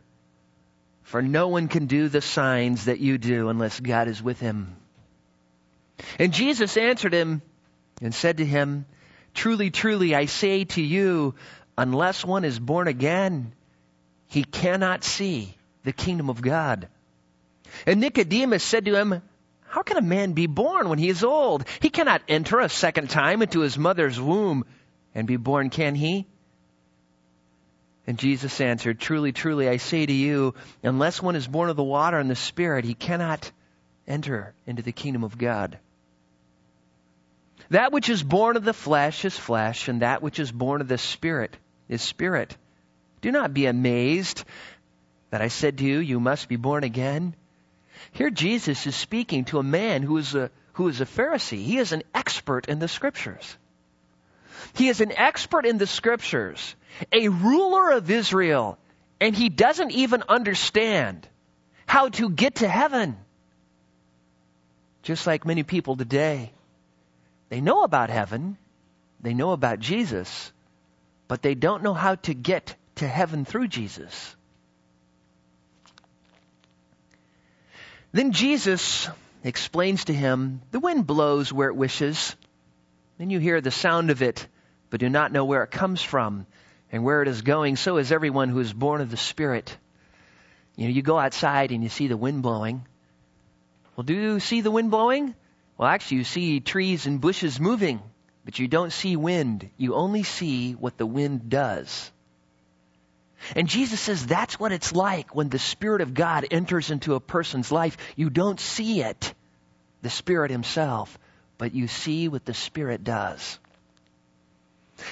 for 1.02 1.22
no 1.22 1.48
one 1.48 1.68
can 1.68 1.86
do 1.86 2.08
the 2.08 2.20
signs 2.20 2.86
that 2.86 3.00
you 3.00 3.18
do 3.18 3.48
unless 3.48 3.80
God 3.80 4.08
is 4.08 4.22
with 4.22 4.38
him. 4.38 4.76
And 6.18 6.32
Jesus 6.32 6.76
answered 6.76 7.12
him 7.12 7.42
and 8.00 8.14
said 8.14 8.38
to 8.38 8.44
him, 8.44 8.86
Truly, 9.34 9.70
truly, 9.70 10.14
I 10.14 10.26
say 10.26 10.64
to 10.64 10.82
you, 10.82 11.34
unless 11.76 12.24
one 12.24 12.44
is 12.44 12.58
born 12.58 12.86
again, 12.86 13.52
he 14.28 14.44
cannot 14.44 15.02
see 15.02 15.56
the 15.82 15.92
kingdom 15.92 16.30
of 16.30 16.40
God. 16.40 16.88
And 17.86 18.00
Nicodemus 18.00 18.62
said 18.62 18.84
to 18.84 18.94
him, 18.96 19.22
How 19.74 19.82
can 19.82 19.96
a 19.96 20.02
man 20.02 20.34
be 20.34 20.46
born 20.46 20.88
when 20.88 21.00
he 21.00 21.08
is 21.08 21.24
old? 21.24 21.64
He 21.80 21.90
cannot 21.90 22.22
enter 22.28 22.60
a 22.60 22.68
second 22.68 23.10
time 23.10 23.42
into 23.42 23.58
his 23.58 23.76
mother's 23.76 24.20
womb 24.20 24.66
and 25.16 25.26
be 25.26 25.36
born, 25.36 25.68
can 25.68 25.96
he? 25.96 26.28
And 28.06 28.16
Jesus 28.16 28.60
answered, 28.60 29.00
Truly, 29.00 29.32
truly, 29.32 29.68
I 29.68 29.78
say 29.78 30.06
to 30.06 30.12
you, 30.12 30.54
unless 30.84 31.20
one 31.20 31.34
is 31.34 31.48
born 31.48 31.70
of 31.70 31.76
the 31.76 31.82
water 31.82 32.20
and 32.20 32.30
the 32.30 32.36
Spirit, 32.36 32.84
he 32.84 32.94
cannot 32.94 33.50
enter 34.06 34.54
into 34.64 34.82
the 34.82 34.92
kingdom 34.92 35.24
of 35.24 35.36
God. 35.36 35.76
That 37.70 37.90
which 37.90 38.08
is 38.08 38.22
born 38.22 38.56
of 38.56 38.62
the 38.62 38.72
flesh 38.72 39.24
is 39.24 39.36
flesh, 39.36 39.88
and 39.88 40.02
that 40.02 40.22
which 40.22 40.38
is 40.38 40.52
born 40.52 40.82
of 40.82 40.86
the 40.86 40.98
Spirit 40.98 41.56
is 41.88 42.00
spirit. 42.00 42.56
Do 43.22 43.32
not 43.32 43.52
be 43.52 43.66
amazed 43.66 44.44
that 45.30 45.42
I 45.42 45.48
said 45.48 45.78
to 45.78 45.84
you, 45.84 45.98
you 45.98 46.20
must 46.20 46.48
be 46.48 46.54
born 46.54 46.84
again. 46.84 47.34
Here 48.12 48.30
Jesus 48.30 48.86
is 48.86 48.94
speaking 48.94 49.44
to 49.46 49.58
a 49.58 49.62
man 49.62 50.02
who 50.02 50.16
is 50.18 50.34
a, 50.34 50.50
who 50.74 50.88
is 50.88 51.00
a 51.00 51.06
Pharisee. 51.06 51.62
He 51.62 51.78
is 51.78 51.92
an 51.92 52.02
expert 52.14 52.66
in 52.68 52.78
the 52.78 52.88
scriptures. 52.88 53.56
He 54.74 54.88
is 54.88 55.00
an 55.00 55.12
expert 55.12 55.66
in 55.66 55.78
the 55.78 55.86
scriptures, 55.86 56.74
a 57.12 57.28
ruler 57.28 57.92
of 57.92 58.10
Israel, 58.10 58.78
and 59.20 59.34
he 59.34 59.48
doesn't 59.48 59.92
even 59.92 60.24
understand 60.28 61.28
how 61.86 62.08
to 62.10 62.30
get 62.30 62.56
to 62.56 62.68
heaven. 62.68 63.16
Just 65.02 65.26
like 65.26 65.46
many 65.46 65.62
people 65.62 65.96
today. 65.96 66.52
They 67.50 67.60
know 67.60 67.84
about 67.84 68.10
heaven, 68.10 68.56
they 69.20 69.34
know 69.34 69.52
about 69.52 69.78
Jesus, 69.78 70.52
but 71.28 71.42
they 71.42 71.54
don't 71.54 71.82
know 71.82 71.94
how 71.94 72.16
to 72.16 72.34
get 72.34 72.74
to 72.96 73.06
heaven 73.06 73.44
through 73.44 73.68
Jesus. 73.68 74.34
Then 78.14 78.30
Jesus 78.30 79.08
explains 79.42 80.04
to 80.04 80.14
him, 80.14 80.62
the 80.70 80.78
wind 80.78 81.04
blows 81.04 81.52
where 81.52 81.68
it 81.68 81.74
wishes. 81.74 82.36
Then 83.18 83.30
you 83.30 83.40
hear 83.40 83.60
the 83.60 83.72
sound 83.72 84.10
of 84.10 84.22
it, 84.22 84.46
but 84.88 85.00
do 85.00 85.10
not 85.10 85.32
know 85.32 85.44
where 85.44 85.64
it 85.64 85.72
comes 85.72 86.00
from 86.00 86.46
and 86.92 87.02
where 87.02 87.22
it 87.22 87.28
is 87.28 87.42
going. 87.42 87.74
So 87.74 87.96
is 87.96 88.12
everyone 88.12 88.50
who 88.50 88.60
is 88.60 88.72
born 88.72 89.00
of 89.00 89.10
the 89.10 89.16
Spirit. 89.16 89.76
You 90.76 90.86
know, 90.86 90.94
you 90.94 91.02
go 91.02 91.18
outside 91.18 91.72
and 91.72 91.82
you 91.82 91.88
see 91.88 92.06
the 92.06 92.16
wind 92.16 92.42
blowing. 92.42 92.86
Well, 93.96 94.04
do 94.04 94.14
you 94.14 94.38
see 94.38 94.60
the 94.60 94.70
wind 94.70 94.92
blowing? 94.92 95.34
Well, 95.76 95.88
actually, 95.88 96.18
you 96.18 96.24
see 96.24 96.60
trees 96.60 97.06
and 97.06 97.20
bushes 97.20 97.58
moving, 97.58 98.00
but 98.44 98.60
you 98.60 98.68
don't 98.68 98.92
see 98.92 99.16
wind. 99.16 99.70
You 99.76 99.96
only 99.96 100.22
see 100.22 100.74
what 100.74 100.96
the 100.98 101.06
wind 101.06 101.48
does. 101.48 102.12
And 103.54 103.68
Jesus 103.68 104.00
says 104.00 104.26
that's 104.26 104.58
what 104.58 104.72
it's 104.72 104.92
like 104.92 105.34
when 105.34 105.48
the 105.48 105.58
Spirit 105.58 106.00
of 106.00 106.14
God 106.14 106.46
enters 106.50 106.90
into 106.90 107.14
a 107.14 107.20
person's 107.20 107.70
life. 107.70 107.96
You 108.16 108.30
don't 108.30 108.60
see 108.60 109.02
it, 109.02 109.34
the 110.02 110.10
Spirit 110.10 110.50
Himself, 110.50 111.18
but 111.58 111.74
you 111.74 111.88
see 111.88 112.28
what 112.28 112.44
the 112.44 112.54
Spirit 112.54 113.04
does. 113.04 113.58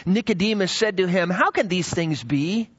Nicodemus 0.06 0.72
said 0.72 0.98
to 0.98 1.06
him, 1.06 1.30
How 1.30 1.50
can 1.50 1.68
these 1.68 1.88
things 1.88 2.22
be? 2.22 2.70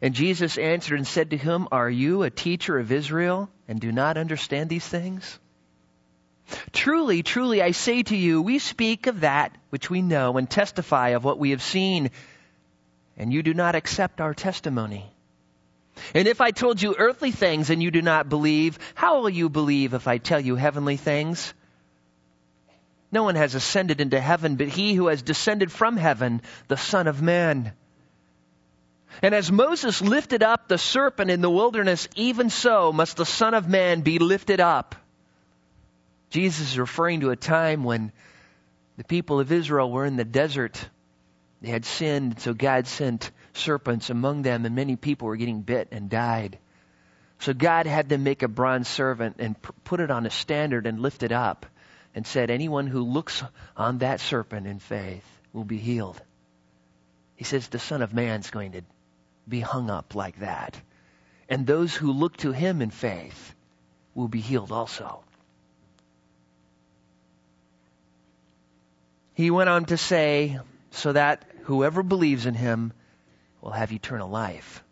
And 0.00 0.14
Jesus 0.14 0.58
answered 0.58 0.98
and 0.98 1.06
said 1.06 1.30
to 1.30 1.36
him, 1.36 1.68
Are 1.70 1.88
you 1.88 2.22
a 2.22 2.30
teacher 2.30 2.78
of 2.78 2.92
Israel 2.92 3.48
and 3.68 3.80
do 3.80 3.92
not 3.92 4.16
understand 4.16 4.68
these 4.68 4.86
things? 4.86 5.38
Truly, 6.72 7.22
truly, 7.22 7.62
I 7.62 7.70
say 7.70 8.02
to 8.02 8.16
you, 8.16 8.42
we 8.42 8.58
speak 8.58 9.06
of 9.06 9.20
that 9.20 9.56
which 9.70 9.88
we 9.88 10.02
know 10.02 10.36
and 10.36 10.50
testify 10.50 11.10
of 11.10 11.24
what 11.24 11.38
we 11.38 11.50
have 11.50 11.62
seen, 11.62 12.10
and 13.16 13.32
you 13.32 13.42
do 13.42 13.54
not 13.54 13.74
accept 13.74 14.20
our 14.20 14.34
testimony. 14.34 15.10
And 16.14 16.26
if 16.26 16.40
I 16.40 16.50
told 16.50 16.80
you 16.80 16.94
earthly 16.98 17.30
things 17.30 17.70
and 17.70 17.82
you 17.82 17.90
do 17.90 18.02
not 18.02 18.28
believe, 18.28 18.78
how 18.94 19.20
will 19.20 19.30
you 19.30 19.48
believe 19.48 19.94
if 19.94 20.08
I 20.08 20.18
tell 20.18 20.40
you 20.40 20.56
heavenly 20.56 20.96
things? 20.96 21.52
No 23.10 23.24
one 23.24 23.34
has 23.34 23.54
ascended 23.54 24.00
into 24.00 24.18
heaven 24.18 24.56
but 24.56 24.68
he 24.68 24.94
who 24.94 25.08
has 25.08 25.22
descended 25.22 25.70
from 25.70 25.96
heaven, 25.96 26.40
the 26.68 26.78
Son 26.78 27.06
of 27.06 27.20
Man. 27.20 27.72
And 29.20 29.34
as 29.34 29.52
Moses 29.52 30.00
lifted 30.00 30.42
up 30.42 30.68
the 30.68 30.78
serpent 30.78 31.30
in 31.30 31.42
the 31.42 31.50
wilderness, 31.50 32.08
even 32.16 32.48
so 32.48 32.92
must 32.92 33.18
the 33.18 33.26
Son 33.26 33.52
of 33.52 33.68
Man 33.68 34.00
be 34.00 34.18
lifted 34.18 34.60
up 34.60 34.96
Jesus 36.32 36.72
is 36.72 36.78
referring 36.78 37.20
to 37.20 37.30
a 37.30 37.36
time 37.36 37.84
when 37.84 38.10
the 38.96 39.04
people 39.04 39.38
of 39.38 39.52
Israel 39.52 39.90
were 39.90 40.06
in 40.06 40.16
the 40.16 40.24
desert. 40.24 40.88
They 41.62 41.70
had 41.70 41.84
sinned, 41.84 42.40
so 42.40 42.54
God 42.54 42.88
sent 42.88 43.30
serpents 43.54 44.10
among 44.10 44.42
them, 44.42 44.66
and 44.66 44.74
many 44.74 44.96
people 44.96 45.28
were 45.28 45.36
getting 45.36 45.62
bit 45.62 45.88
and 45.92 46.10
died. 46.10 46.58
So 47.38 47.54
God 47.54 47.86
had 47.86 48.08
them 48.08 48.24
make 48.24 48.42
a 48.42 48.48
bronze 48.48 48.88
serpent 48.88 49.36
and 49.38 49.56
put 49.84 50.00
it 50.00 50.10
on 50.10 50.26
a 50.26 50.30
standard 50.30 50.86
and 50.88 50.98
lift 50.98 51.22
it 51.22 51.30
up 51.30 51.66
and 52.16 52.26
said, 52.26 52.50
Anyone 52.50 52.88
who 52.88 53.02
looks 53.02 53.44
on 53.76 53.98
that 53.98 54.20
serpent 54.20 54.66
in 54.66 54.80
faith 54.80 55.24
will 55.52 55.64
be 55.64 55.78
healed. 55.78 56.20
He 57.36 57.44
says, 57.44 57.68
The 57.68 57.78
Son 57.78 58.02
of 58.02 58.12
Man's 58.12 58.50
going 58.50 58.72
to 58.72 58.82
be 59.48 59.60
hung 59.60 59.88
up 59.88 60.16
like 60.16 60.40
that. 60.40 60.80
And 61.48 61.64
those 61.64 61.94
who 61.94 62.10
look 62.10 62.36
to 62.38 62.50
him 62.50 62.82
in 62.82 62.90
faith 62.90 63.54
will 64.14 64.28
be 64.28 64.40
healed 64.40 64.72
also. 64.72 65.22
He 69.34 69.50
went 69.50 69.68
on 69.68 69.84
to 69.86 69.96
say, 69.96 70.58
so 70.92 71.12
that 71.12 71.44
whoever 71.62 72.02
believes 72.02 72.46
in 72.46 72.54
him 72.54 72.92
will 73.60 73.70
have 73.72 73.92
eternal 73.92 74.28
life. 74.28 74.82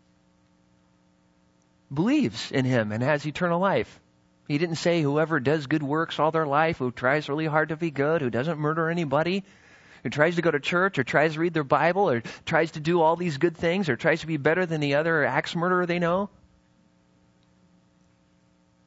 Believes 1.93 2.51
in 2.51 2.65
him 2.65 2.91
and 2.91 3.03
has 3.03 3.25
eternal 3.25 3.59
life. 3.59 3.99
He 4.47 4.57
didn't 4.57 4.75
say 4.75 5.01
whoever 5.01 5.39
does 5.39 5.67
good 5.67 5.83
works 5.83 6.19
all 6.19 6.31
their 6.31 6.47
life, 6.47 6.77
who 6.77 6.91
tries 6.91 7.29
really 7.29 7.45
hard 7.45 7.69
to 7.69 7.75
be 7.75 7.91
good, 7.91 8.21
who 8.21 8.29
doesn't 8.29 8.59
murder 8.59 8.89
anybody, 8.89 9.43
who 10.03 10.09
tries 10.09 10.35
to 10.35 10.41
go 10.41 10.51
to 10.51 10.59
church 10.59 10.97
or 10.99 11.03
tries 11.03 11.33
to 11.33 11.39
read 11.39 11.53
their 11.53 11.63
Bible 11.63 12.09
or 12.09 12.21
tries 12.45 12.71
to 12.71 12.79
do 12.79 13.01
all 13.01 13.15
these 13.15 13.37
good 13.37 13.55
things 13.55 13.89
or 13.89 13.95
tries 13.95 14.21
to 14.21 14.27
be 14.27 14.37
better 14.37 14.65
than 14.65 14.81
the 14.81 14.95
other 14.95 15.23
axe 15.25 15.55
murderer 15.55 15.85
they 15.85 15.99
know. 15.99 16.29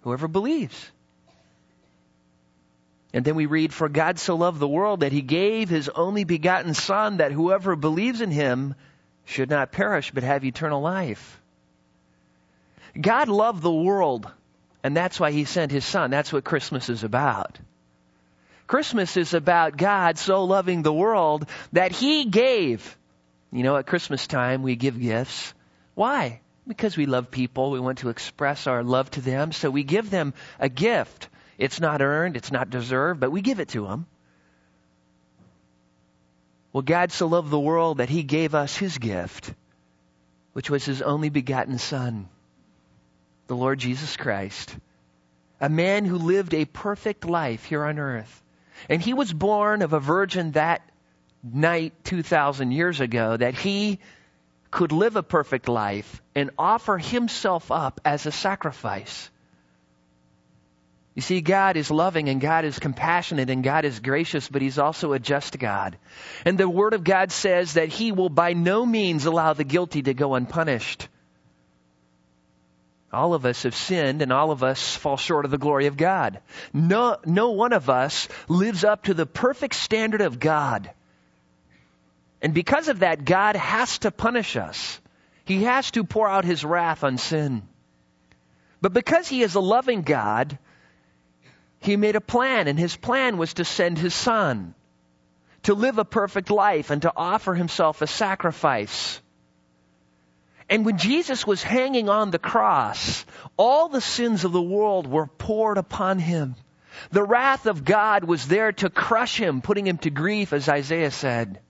Whoever 0.03 0.29
believes. 0.29 0.91
And 3.15 3.25
then 3.25 3.37
we 3.37 3.47
read, 3.47 3.73
For 3.73 3.89
God 3.89 4.19
so 4.19 4.35
loved 4.35 4.59
the 4.59 4.67
world 4.67 5.01
that 5.01 5.13
he 5.13 5.23
gave 5.23 5.69
his 5.69 5.89
only 5.89 6.25
begotten 6.25 6.75
Son, 6.75 7.19
that 7.19 7.31
whoever 7.31 7.77
believes 7.77 8.21
in 8.21 8.33
him 8.33 8.75
should 9.25 9.49
not 9.49 9.71
perish, 9.71 10.11
but 10.11 10.25
have 10.25 10.45
eternal 10.45 10.81
life. 10.81 11.41
God 13.01 13.29
loved 13.29 13.63
the 13.63 13.73
world, 13.73 14.29
and 14.83 14.97
that's 14.97 15.21
why 15.21 15.31
he 15.31 15.45
sent 15.45 15.71
his 15.71 15.85
Son. 15.85 16.11
That's 16.11 16.33
what 16.33 16.43
Christmas 16.43 16.89
is 16.89 17.05
about. 17.05 17.57
Christmas 18.67 19.17
is 19.17 19.33
about 19.33 19.77
God 19.77 20.19
so 20.19 20.43
loving 20.43 20.83
the 20.83 20.93
world 20.93 21.49
that 21.73 21.93
he 21.93 22.25
gave. 22.25 22.97
You 23.53 23.63
know, 23.63 23.77
at 23.77 23.87
Christmas 23.87 24.27
time, 24.27 24.65
we 24.65 24.75
give 24.75 25.01
gifts. 25.01 25.55
Why? 25.95 26.41
Because 26.67 26.97
we 26.97 27.07
love 27.07 27.31
people. 27.31 27.71
We 27.71 27.79
want 27.79 27.99
to 27.99 28.09
express 28.09 28.67
our 28.67 28.83
love 28.83 29.09
to 29.13 29.21
them. 29.21 29.53
So 29.53 29.71
we 29.71 29.85
give 29.85 30.11
them 30.11 30.35
a 30.59 30.69
gift. 30.69 31.29
It's 31.59 31.81
not 31.81 32.03
earned, 32.03 32.37
it's 32.37 32.53
not 32.53 32.71
deserved, 32.71 33.21
but 33.21 33.31
we 33.31 33.43
give 33.43 33.61
it 33.61 33.69
to 33.71 33.87
them. 33.87 34.07
Well, 36.73 36.83
God 36.83 37.13
so 37.13 37.27
loved 37.27 37.51
the 37.51 37.61
world 37.61 37.99
that 37.99 38.09
he 38.09 38.25
gave 38.25 38.55
us 38.55 38.77
his 38.77 38.99
gift, 38.99 39.55
which 40.55 40.71
was 40.71 40.85
his 40.85 41.03
only 41.03 41.29
begotten 41.29 41.79
Son, 41.79 42.29
the 43.47 43.55
Lord 43.57 43.79
Jesus 43.79 44.17
Christ, 44.17 44.77
a 45.61 45.69
man 45.69 46.05
who 46.05 46.19
lived 46.19 46.53
a 46.53 46.65
perfect 46.65 47.25
life 47.25 47.65
here 47.65 47.85
on 47.85 47.99
earth. 47.99 48.43
And 48.89 49.01
he 49.01 49.15
was 49.15 49.33
born 49.33 49.83
of 49.83 49.93
a 49.93 50.01
virgin 50.01 50.53
that 50.53 50.83
night 51.45 51.93
2,000 52.05 52.73
years 52.73 53.01
ago, 53.01 53.37
that 53.37 53.55
he 53.55 54.01
could 54.73 54.91
live 54.91 55.15
a 55.15 55.23
perfect 55.23 55.69
life 55.69 56.21
and 56.35 56.51
offer 56.59 56.99
himself 56.99 57.71
up 57.71 58.01
as 58.05 58.27
a 58.27 58.33
sacrifice 58.33 59.31
you 61.15 61.23
see, 61.23 61.41
God 61.41 61.77
is 61.77 61.93
loving 61.93 62.29
and 62.29 62.41
God 62.41 62.65
is 62.65 62.81
compassionate 62.81 63.49
and 63.49 63.63
God 63.63 63.85
is 63.85 64.01
gracious, 64.01 64.49
but 64.49 64.63
He's 64.63 64.79
also 64.81 65.13
a 65.13 65.21
just 65.21 65.59
God. 65.59 65.97
And 66.45 66.59
the 66.59 66.69
Word 66.69 66.93
of 66.93 67.05
God 67.05 67.31
says 67.31 67.75
that 67.75 67.89
He 67.89 68.11
will 68.11 68.29
by 68.29 68.53
no 68.53 68.85
means 68.85 69.25
allow 69.25 69.53
the 69.53 69.63
guilty 69.65 70.03
to 70.03 70.15
go 70.15 70.35
unpunished. 70.35 71.09
All 73.13 73.33
of 73.33 73.47
us 73.47 73.63
have 73.63 73.77
sinned 73.77 74.23
and 74.23 74.33
all 74.33 74.51
of 74.51 74.65
us 74.65 74.97
fall 74.97 75.17
short 75.17 75.45
of 75.45 75.53
the 75.53 75.59
glory 75.59 75.87
of 75.87 75.97
God. 75.97 76.41
No, 76.73 77.17
no 77.25 77.51
one 77.51 77.73
of 77.73 77.89
us 77.89 78.27
lives 78.49 78.83
up 78.83 79.05
to 79.05 79.15
the 79.15 79.27
perfect 79.27 79.77
standard 79.77 80.21
of 80.21 80.41
God. 80.41 80.91
And 82.43 82.53
because 82.53 82.89
of 82.89 82.99
that, 82.99 83.25
God 83.25 83.55
has 83.55 84.01
to 84.01 84.11
punish 84.11 84.57
us. 84.57 85.01
He 85.45 85.63
has 85.63 85.93
to 85.93 86.03
pour 86.03 86.29
out 86.29 86.45
His 86.45 86.65
wrath 86.65 87.05
on 87.05 87.19
sin. 87.19 87.63
But 88.81 88.93
because 88.93 89.29
He 89.29 89.43
is 89.43 89.55
a 89.55 89.61
loving 89.61 90.03
God, 90.03 90.59
he 91.85 91.97
made 91.97 92.17
a 92.17 92.21
plan, 92.21 92.69
and 92.69 92.79
his 92.79 92.97
plan 92.97 93.37
was 93.37 93.55
to 93.55 93.65
send 93.65 93.99
his 93.99 94.15
son 94.15 94.75
to 95.65 95.75
live 95.75 95.99
a 95.99 96.05
perfect 96.05 96.51
life 96.51 96.91
and 96.91 97.03
to 97.03 97.13
offer 97.15 97.55
himself 97.55 98.01
a 98.03 98.07
sacrifice. 98.07 99.21
And 100.69 100.87
when 100.87 100.97
Jesus 100.97 101.47
was 101.47 101.63
hanging 101.63 102.09
on 102.09 102.31
the 102.31 102.39
cross, 102.39 103.25
all 103.57 103.89
the 103.89 104.01
sins 104.01 104.45
of 104.45 104.53
the 104.53 104.63
world 104.63 105.07
were 105.07 105.27
poured 105.27 105.79
upon 105.79 106.19
him. 106.19 106.55
The 107.11 107.23
wrath 107.23 107.67
of 107.67 107.85
God 107.85 108.25
was 108.25 108.47
there 108.47 108.73
to 108.73 108.89
crush 108.89 109.39
him, 109.39 109.61
putting 109.61 109.87
him 109.87 109.99
to 109.99 110.11
grief, 110.11 110.53
as 110.53 110.69
Isaiah 110.69 111.11
said. 111.11 111.61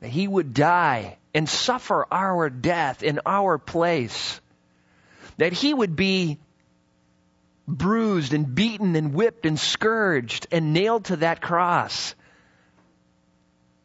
That 0.00 0.10
he 0.10 0.28
would 0.28 0.54
die 0.54 1.18
and 1.34 1.48
suffer 1.48 2.06
our 2.10 2.50
death 2.50 3.02
in 3.02 3.20
our 3.26 3.58
place. 3.58 4.40
That 5.38 5.52
he 5.52 5.72
would 5.72 5.96
be 5.96 6.38
bruised 7.66 8.32
and 8.32 8.54
beaten 8.54 8.96
and 8.96 9.14
whipped 9.14 9.46
and 9.46 9.58
scourged 9.58 10.46
and 10.50 10.72
nailed 10.72 11.06
to 11.06 11.16
that 11.16 11.40
cross 11.40 12.14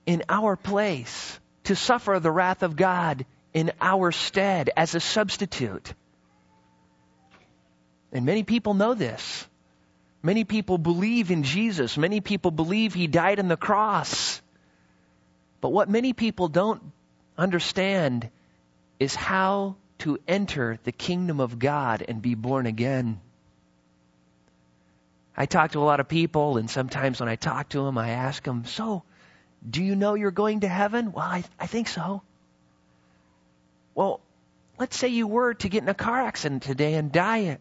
in 0.05 0.23
our 0.29 0.55
place 0.55 1.39
to 1.65 1.75
suffer 1.75 2.19
the 2.19 2.31
wrath 2.31 2.63
of 2.63 2.75
God 2.75 3.25
in 3.53 3.71
our 3.81 4.11
stead 4.11 4.69
as 4.75 4.95
a 4.95 4.99
substitute. 4.99 5.93
And 8.11 8.25
many 8.25 8.43
people 8.43 8.73
know 8.73 8.93
this. 8.93 9.47
Many 10.21 10.43
people 10.43 10.77
believe 10.77 11.31
in 11.31 11.43
Jesus. 11.43 11.97
Many 11.97 12.21
people 12.21 12.51
believe 12.51 12.93
he 12.93 13.07
died 13.07 13.39
on 13.39 13.47
the 13.47 13.57
cross. 13.57 14.41
But 15.61 15.69
what 15.69 15.89
many 15.89 16.13
people 16.13 16.47
don't 16.47 16.81
understand 17.37 18.29
is 18.99 19.15
how 19.15 19.75
to 19.99 20.17
enter 20.27 20.79
the 20.83 20.91
kingdom 20.91 21.39
of 21.39 21.59
God 21.59 22.03
and 22.07 22.21
be 22.21 22.35
born 22.35 22.65
again. 22.65 23.19
I 25.37 25.45
talk 25.45 25.71
to 25.71 25.79
a 25.79 25.83
lot 25.83 25.99
of 25.99 26.07
people, 26.07 26.57
and 26.57 26.69
sometimes 26.69 27.19
when 27.19 27.29
I 27.29 27.35
talk 27.35 27.69
to 27.69 27.83
them, 27.83 27.97
I 27.97 28.09
ask 28.09 28.41
them, 28.43 28.65
So, 28.65 29.03
do 29.67 29.83
you 29.83 29.95
know 29.95 30.13
you're 30.13 30.31
going 30.31 30.61
to 30.61 30.67
heaven? 30.67 31.11
Well, 31.11 31.25
I, 31.25 31.43
I 31.59 31.67
think 31.67 31.87
so. 31.87 32.21
Well, 33.93 34.21
let's 34.77 34.97
say 34.97 35.09
you 35.09 35.27
were 35.27 35.53
to 35.55 35.69
get 35.69 35.83
in 35.83 35.89
a 35.89 35.93
car 35.93 36.21
accident 36.21 36.63
today 36.63 36.93
and 36.95 37.11
die. 37.11 37.57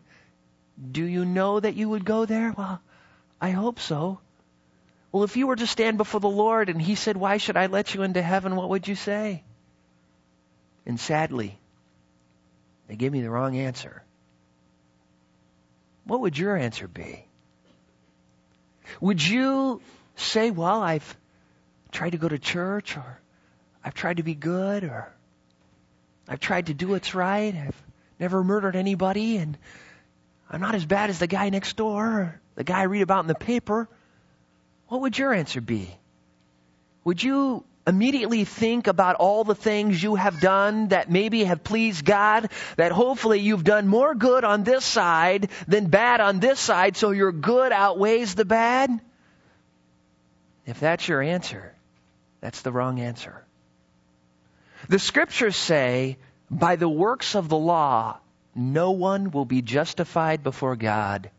Do 0.90 1.04
you 1.04 1.24
know 1.24 1.58
that 1.58 1.74
you 1.74 1.88
would 1.88 2.04
go 2.04 2.26
there? 2.26 2.52
Well, 2.56 2.80
I 3.40 3.50
hope 3.50 3.80
so. 3.80 4.18
Well, 5.10 5.24
if 5.24 5.36
you 5.36 5.46
were 5.46 5.56
to 5.56 5.66
stand 5.66 5.96
before 5.96 6.20
the 6.20 6.28
Lord 6.28 6.68
and 6.68 6.80
He 6.80 6.94
said, 6.94 7.16
Why 7.16 7.38
should 7.38 7.56
I 7.56 7.66
let 7.66 7.94
you 7.94 8.02
into 8.02 8.22
heaven? 8.22 8.56
What 8.56 8.68
would 8.68 8.86
you 8.86 8.94
say? 8.94 9.42
And 10.86 10.98
sadly, 11.00 11.58
they 12.88 12.96
gave 12.96 13.12
me 13.12 13.22
the 13.22 13.30
wrong 13.30 13.56
answer. 13.56 14.02
What 16.04 16.20
would 16.20 16.36
your 16.36 16.56
answer 16.56 16.86
be? 16.86 17.26
Would 19.00 19.24
you 19.24 19.80
say, 20.16 20.50
well, 20.50 20.82
I've 20.82 21.16
tried 21.92 22.10
to 22.10 22.18
go 22.18 22.28
to 22.28 22.38
church 22.38 22.96
or 22.96 23.20
I've 23.84 23.94
tried 23.94 24.18
to 24.18 24.22
be 24.22 24.34
good 24.34 24.84
or 24.84 25.12
I've 26.28 26.40
tried 26.40 26.66
to 26.66 26.74
do 26.74 26.88
what's 26.88 27.14
right. 27.14 27.54
I've 27.54 27.82
never 28.18 28.42
murdered 28.42 28.76
anybody 28.76 29.36
and 29.36 29.58
I'm 30.50 30.60
not 30.60 30.74
as 30.74 30.84
bad 30.84 31.10
as 31.10 31.18
the 31.18 31.26
guy 31.26 31.50
next 31.50 31.76
door 31.76 32.04
or 32.04 32.40
the 32.54 32.64
guy 32.64 32.80
I 32.80 32.84
read 32.84 33.02
about 33.02 33.20
in 33.20 33.26
the 33.26 33.34
paper. 33.34 33.88
What 34.88 35.00
would 35.00 35.18
your 35.18 35.32
answer 35.32 35.60
be? 35.60 35.90
Would 37.04 37.22
you 37.22 37.64
immediately 37.86 38.44
think 38.44 38.86
about 38.86 39.16
all 39.16 39.44
the 39.44 39.54
things 39.54 40.02
you 40.02 40.14
have 40.14 40.40
done 40.40 40.88
that 40.88 41.10
maybe 41.10 41.44
have 41.44 41.62
pleased 41.62 42.04
God, 42.04 42.50
that 42.76 42.92
hopefully 42.92 43.40
you've 43.40 43.64
done 43.64 43.86
more 43.86 44.14
good 44.14 44.44
on 44.44 44.64
this 44.64 44.84
side 44.84 45.50
than 45.68 45.88
bad 45.88 46.20
on 46.20 46.40
this 46.40 46.58
side, 46.58 46.96
so 46.96 47.10
your 47.10 47.32
good 47.32 47.72
outweighs 47.72 48.34
the 48.34 48.44
bad? 48.44 49.00
If 50.66 50.80
that's 50.80 51.06
your 51.06 51.20
answer, 51.20 51.74
that's 52.40 52.62
the 52.62 52.72
wrong 52.72 53.00
answer. 53.00 53.44
The 54.88 54.98
scriptures 54.98 55.56
say, 55.56 56.18
by 56.50 56.76
the 56.76 56.88
works 56.88 57.34
of 57.34 57.48
the 57.48 57.56
law, 57.56 58.18
no 58.54 58.92
one 58.92 59.30
will 59.30 59.44
be 59.44 59.62
justified 59.62 60.42
before 60.42 60.76
God. 60.76 61.30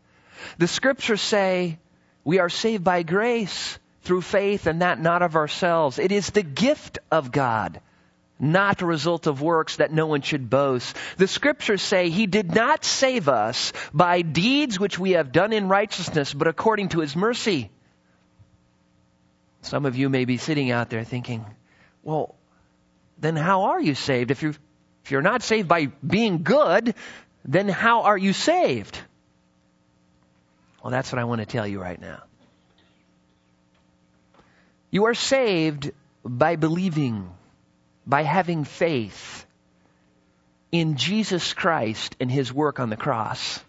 The 0.58 0.68
scriptures 0.68 1.20
say, 1.20 1.78
we 2.24 2.38
are 2.38 2.48
saved 2.48 2.84
by 2.84 3.02
grace 3.02 3.78
through 4.06 4.22
faith 4.22 4.66
and 4.66 4.82
that 4.82 5.00
not 5.00 5.22
of 5.22 5.34
ourselves. 5.34 5.98
It 5.98 6.12
is 6.12 6.30
the 6.30 6.44
gift 6.44 6.98
of 7.10 7.32
God, 7.32 7.80
not 8.38 8.80
a 8.80 8.86
result 8.86 9.26
of 9.26 9.42
works 9.42 9.76
that 9.76 9.92
no 9.92 10.06
one 10.06 10.22
should 10.22 10.48
boast. 10.48 10.96
The 11.16 11.26
scriptures 11.26 11.82
say 11.82 12.08
he 12.08 12.26
did 12.26 12.54
not 12.54 12.84
save 12.84 13.28
us 13.28 13.72
by 13.92 14.22
deeds 14.22 14.78
which 14.78 14.98
we 14.98 15.12
have 15.12 15.32
done 15.32 15.52
in 15.52 15.68
righteousness, 15.68 16.32
but 16.32 16.46
according 16.46 16.90
to 16.90 17.00
his 17.00 17.16
mercy. 17.16 17.70
Some 19.62 19.84
of 19.84 19.96
you 19.96 20.08
may 20.08 20.24
be 20.24 20.36
sitting 20.36 20.70
out 20.70 20.88
there 20.88 21.02
thinking, 21.02 21.44
well, 22.04 22.36
then 23.18 23.34
how 23.34 23.64
are 23.64 23.80
you 23.80 23.96
saved? 23.96 24.30
If 24.30 24.42
you're, 24.42 24.54
if 25.04 25.10
you're 25.10 25.22
not 25.22 25.42
saved 25.42 25.66
by 25.66 25.86
being 26.06 26.44
good, 26.44 26.94
then 27.44 27.68
how 27.68 28.02
are 28.02 28.16
you 28.16 28.32
saved? 28.32 28.96
Well, 30.82 30.92
that's 30.92 31.10
what 31.10 31.18
I 31.18 31.24
want 31.24 31.40
to 31.40 31.46
tell 31.46 31.66
you 31.66 31.80
right 31.80 32.00
now. 32.00 32.22
You 34.90 35.06
are 35.06 35.14
saved 35.14 35.90
by 36.24 36.56
believing, 36.56 37.30
by 38.06 38.22
having 38.22 38.64
faith 38.64 39.46
in 40.72 40.96
Jesus 40.96 41.54
Christ 41.54 42.16
and 42.20 42.30
His 42.30 42.52
work 42.52 42.80
on 42.80 42.90
the 42.90 42.96
cross. 42.96 43.60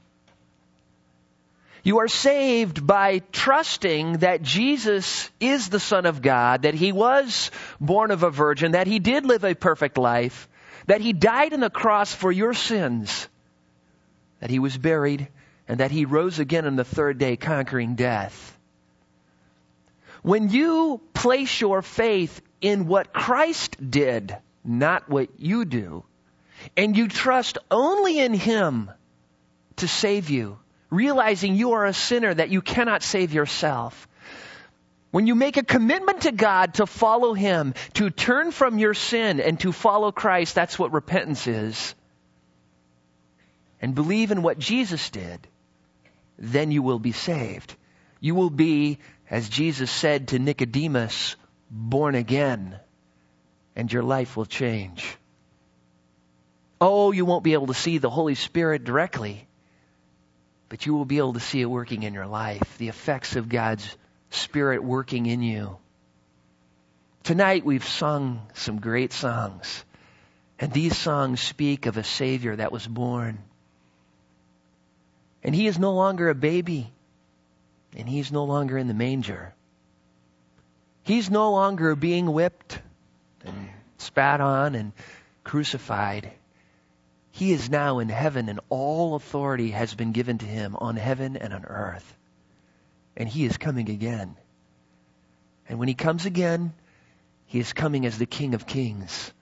You 1.84 2.00
are 2.00 2.08
saved 2.08 2.86
by 2.86 3.20
trusting 3.32 4.18
that 4.18 4.42
Jesus 4.42 5.30
is 5.40 5.70
the 5.70 5.80
Son 5.80 6.06
of 6.06 6.22
God, 6.22 6.64
that 6.64 6.74
He 6.74 6.92
was 6.92 7.50
born 7.80 8.12
of 8.12 8.24
a 8.24 8.30
virgin, 8.30 8.74
that 8.74 8.88
He 8.88 9.00
did 9.00 9.26
live 9.26 9.46
a 9.46 9.56
perfect 9.56 9.98
life, 9.98 10.50
that 10.88 11.02
He 11.02 11.14
died 11.14 11.54
on 11.54 11.62
the 11.62 11.70
cross 11.70 12.14
for 12.14 12.32
your 12.32 12.54
sins, 12.54 13.30
that 14.42 14.50
He 14.50 14.60
was 14.60 14.78
buried, 14.78 15.30
and 15.68 15.80
that 15.80 15.92
He 15.92 16.06
rose 16.06 16.40
again 16.40 16.66
on 16.66 16.76
the 16.76 16.84
third 16.84 17.18
day, 17.18 17.38
conquering 17.38 17.96
death. 17.96 18.57
When 20.28 20.50
you 20.50 21.00
place 21.14 21.62
your 21.62 21.82
faith 21.82 22.42
in 22.60 22.86
what 22.86 23.14
Christ 23.14 23.78
did, 23.90 24.36
not 24.62 25.08
what 25.08 25.30
you 25.40 25.64
do, 25.64 26.04
and 26.76 26.98
you 26.98 27.08
trust 27.08 27.58
only 27.72 28.20
in 28.20 28.34
Him 28.34 28.92
to 29.78 29.88
save 29.88 30.30
you, 30.30 30.60
realizing 30.90 31.56
you 31.56 31.72
are 31.72 31.86
a 31.86 31.94
sinner 31.94 32.34
that 32.34 32.50
you 32.50 32.62
cannot 32.62 33.04
save 33.04 33.34
yourself. 33.34 34.06
When 35.12 35.28
you 35.28 35.36
make 35.36 35.56
a 35.56 35.64
commitment 35.64 36.24
to 36.24 36.34
God 36.34 36.74
to 36.74 36.88
follow 36.88 37.34
Him, 37.34 37.74
to 37.94 38.10
turn 38.10 38.52
from 38.52 38.80
your 38.80 38.94
sin 38.94 39.40
and 39.40 39.58
to 39.62 39.72
follow 39.72 40.12
Christ, 40.12 40.56
that's 40.56 40.78
what 40.78 40.92
repentance 40.92 41.48
is. 41.48 41.96
And 43.82 43.96
believe 43.96 44.32
in 44.32 44.42
what 44.42 44.60
Jesus 44.60 45.10
did, 45.10 45.48
then 46.38 46.72
you 46.72 46.82
will 46.82 47.00
be 47.00 47.14
saved. 47.14 47.74
You 48.20 48.36
will 48.36 48.50
be, 48.50 48.98
as 49.30 49.50
Jesus 49.50 49.92
said 49.92 50.30
to 50.30 50.40
Nicodemus, 50.40 51.36
born 51.70 52.16
again, 52.16 52.80
and 53.76 53.92
your 53.92 54.04
life 54.04 54.38
will 54.38 54.46
change. 54.46 55.18
Oh, 56.80 57.12
you 57.12 57.26
won't 57.26 57.44
be 57.44 57.54
able 57.54 57.68
to 57.68 57.74
see 57.74 57.98
the 57.98 58.10
Holy 58.10 58.36
Spirit 58.36 58.84
directly, 58.84 59.48
but 60.70 60.86
you 60.86 60.94
will 60.94 61.06
be 61.06 61.18
able 61.18 61.34
to 61.34 61.40
see 61.40 61.62
it 61.62 61.66
working 61.70 62.04
in 62.04 62.14
your 62.14 62.28
life, 62.28 62.78
the 62.78 62.88
effects 62.88 63.36
of 63.36 63.50
God's 63.50 63.98
Spirit 64.30 64.84
working 64.84 65.26
in 65.26 65.42
you. 65.42 65.78
Tonight 67.24 67.66
we've 67.66 67.88
sung 67.88 68.42
some 68.54 68.80
great 68.80 69.12
songs, 69.12 69.84
and 70.60 70.72
these 70.72 70.98
songs 70.98 71.42
speak 71.42 71.86
of 71.86 71.98
a 71.98 72.04
Savior 72.04 72.56
that 72.56 72.72
was 72.72 72.88
born. 72.88 73.40
And 75.44 75.54
He 75.54 75.68
is 75.68 75.78
no 75.78 75.94
longer 75.94 76.30
a 76.30 76.36
baby, 76.36 76.92
and 77.98 78.08
He's 78.08 78.32
no 78.32 78.46
longer 78.46 78.78
in 78.78 78.88
the 78.88 78.94
manger. 78.94 79.54
He's 81.04 81.30
no 81.30 81.52
longer 81.52 81.96
being 81.96 82.32
whipped 82.32 82.80
and 83.44 83.70
spat 83.98 84.40
on 84.40 84.76
and 84.76 84.94
crucified. 85.44 86.32
He 87.32 87.52
is 87.52 87.70
now 87.70 88.00
in 88.00 88.08
heaven, 88.10 88.48
and 88.48 88.62
all 88.70 89.16
authority 89.16 89.72
has 89.72 89.94
been 89.94 90.14
given 90.14 90.38
to 90.38 90.46
Him 90.46 90.78
on 90.78 90.96
heaven 90.96 91.36
and 91.36 91.54
on 91.54 91.66
earth 91.66 92.18
and 93.18 93.28
he 93.28 93.46
is 93.46 93.58
coming 93.58 93.90
again. 93.90 94.38
And 95.68 95.80
when 95.80 95.90
he 95.90 95.96
comes 95.96 96.26
again, 96.26 96.74
he 97.48 97.60
is 97.60 97.74
coming 97.74 98.06
as 98.06 98.18
the 98.18 98.28
King 98.28 98.54
of 98.54 98.68
Kings 98.68 99.34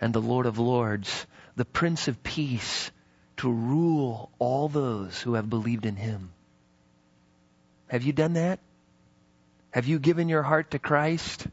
and 0.00 0.14
the 0.14 0.22
Lord 0.22 0.46
of 0.46 0.58
Lords, 0.58 1.26
the 1.56 1.64
Prince 1.64 2.06
of 2.08 2.22
Peace, 2.22 2.90
to 3.38 3.50
rule 3.50 4.30
all 4.38 4.68
those 4.68 5.20
who 5.20 5.34
have 5.34 5.50
believed 5.50 5.84
in 5.84 5.96
him. 5.96 6.30
Have 7.88 8.02
you 8.02 8.12
done 8.12 8.34
that? 8.34 8.58
Have 9.70 9.86
you 9.86 9.98
given 9.98 10.28
your 10.28 10.42
heart 10.42 10.70
to 10.72 10.78
Christ? 10.78 11.46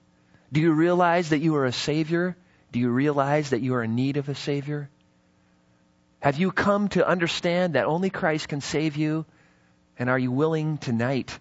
Do 0.51 0.61
you 0.61 0.71
realize 0.71 1.29
that 1.29 1.39
you 1.39 1.55
are 1.55 1.65
a 1.65 1.73
Savior? 1.73 2.35
Do 2.71 2.79
you 2.79 2.89
realize 2.89 3.51
that 3.51 3.61
you 3.61 3.75
are 3.75 3.83
in 3.83 3.95
need 3.95 4.17
of 4.17 4.29
a 4.29 4.35
Savior? 4.35 4.89
Have 6.21 6.37
you 6.37 6.51
come 6.51 6.87
to 6.89 7.07
understand 7.07 7.73
that 7.73 7.85
only 7.85 8.09
Christ 8.09 8.47
can 8.47 8.61
save 8.61 8.95
you? 8.95 9.25
And 9.99 10.09
are 10.09 10.17
you 10.17 10.31
willing 10.31 10.77
tonight 10.77 11.37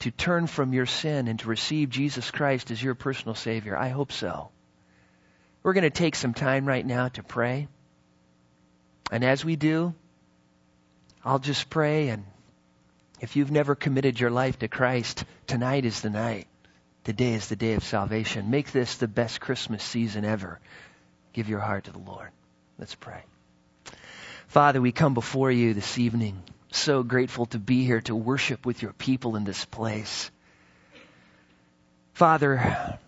to 0.00 0.10
turn 0.10 0.46
from 0.46 0.72
your 0.72 0.86
sin 0.86 1.28
and 1.28 1.38
to 1.40 1.48
receive 1.48 1.88
Jesus 1.88 2.30
Christ 2.30 2.70
as 2.70 2.82
your 2.82 2.94
personal 2.94 3.34
Savior? 3.34 3.76
I 3.76 3.88
hope 3.88 4.12
so. 4.12 4.50
We're 5.62 5.72
going 5.72 5.82
to 5.82 5.90
take 5.90 6.14
some 6.14 6.34
time 6.34 6.66
right 6.66 6.84
now 6.84 7.08
to 7.08 7.22
pray. 7.22 7.68
And 9.10 9.24
as 9.24 9.44
we 9.44 9.56
do, 9.56 9.94
I'll 11.24 11.38
just 11.38 11.68
pray. 11.70 12.08
And 12.08 12.24
if 13.20 13.36
you've 13.36 13.50
never 13.50 13.74
committed 13.74 14.18
your 14.18 14.30
life 14.30 14.58
to 14.60 14.68
Christ, 14.68 15.24
tonight 15.46 15.84
is 15.84 16.00
the 16.00 16.10
night. 16.10 16.46
Today 17.04 17.34
is 17.34 17.48
the 17.48 17.56
day 17.56 17.74
of 17.74 17.84
salvation. 17.84 18.50
Make 18.50 18.72
this 18.72 18.96
the 18.96 19.08
best 19.08 19.40
Christmas 19.40 19.82
season 19.82 20.24
ever. 20.24 20.58
Give 21.32 21.48
your 21.48 21.60
heart 21.60 21.84
to 21.84 21.92
the 21.92 21.98
Lord. 21.98 22.30
Let's 22.78 22.94
pray. 22.94 23.22
Father, 24.48 24.80
we 24.80 24.92
come 24.92 25.14
before 25.14 25.50
you 25.50 25.74
this 25.74 25.98
evening 25.98 26.42
so 26.72 27.02
grateful 27.02 27.46
to 27.46 27.58
be 27.58 27.84
here 27.84 28.00
to 28.02 28.14
worship 28.14 28.64
with 28.64 28.82
your 28.82 28.92
people 28.92 29.36
in 29.36 29.44
this 29.44 29.64
place. 29.64 30.30
Father, 32.14 32.98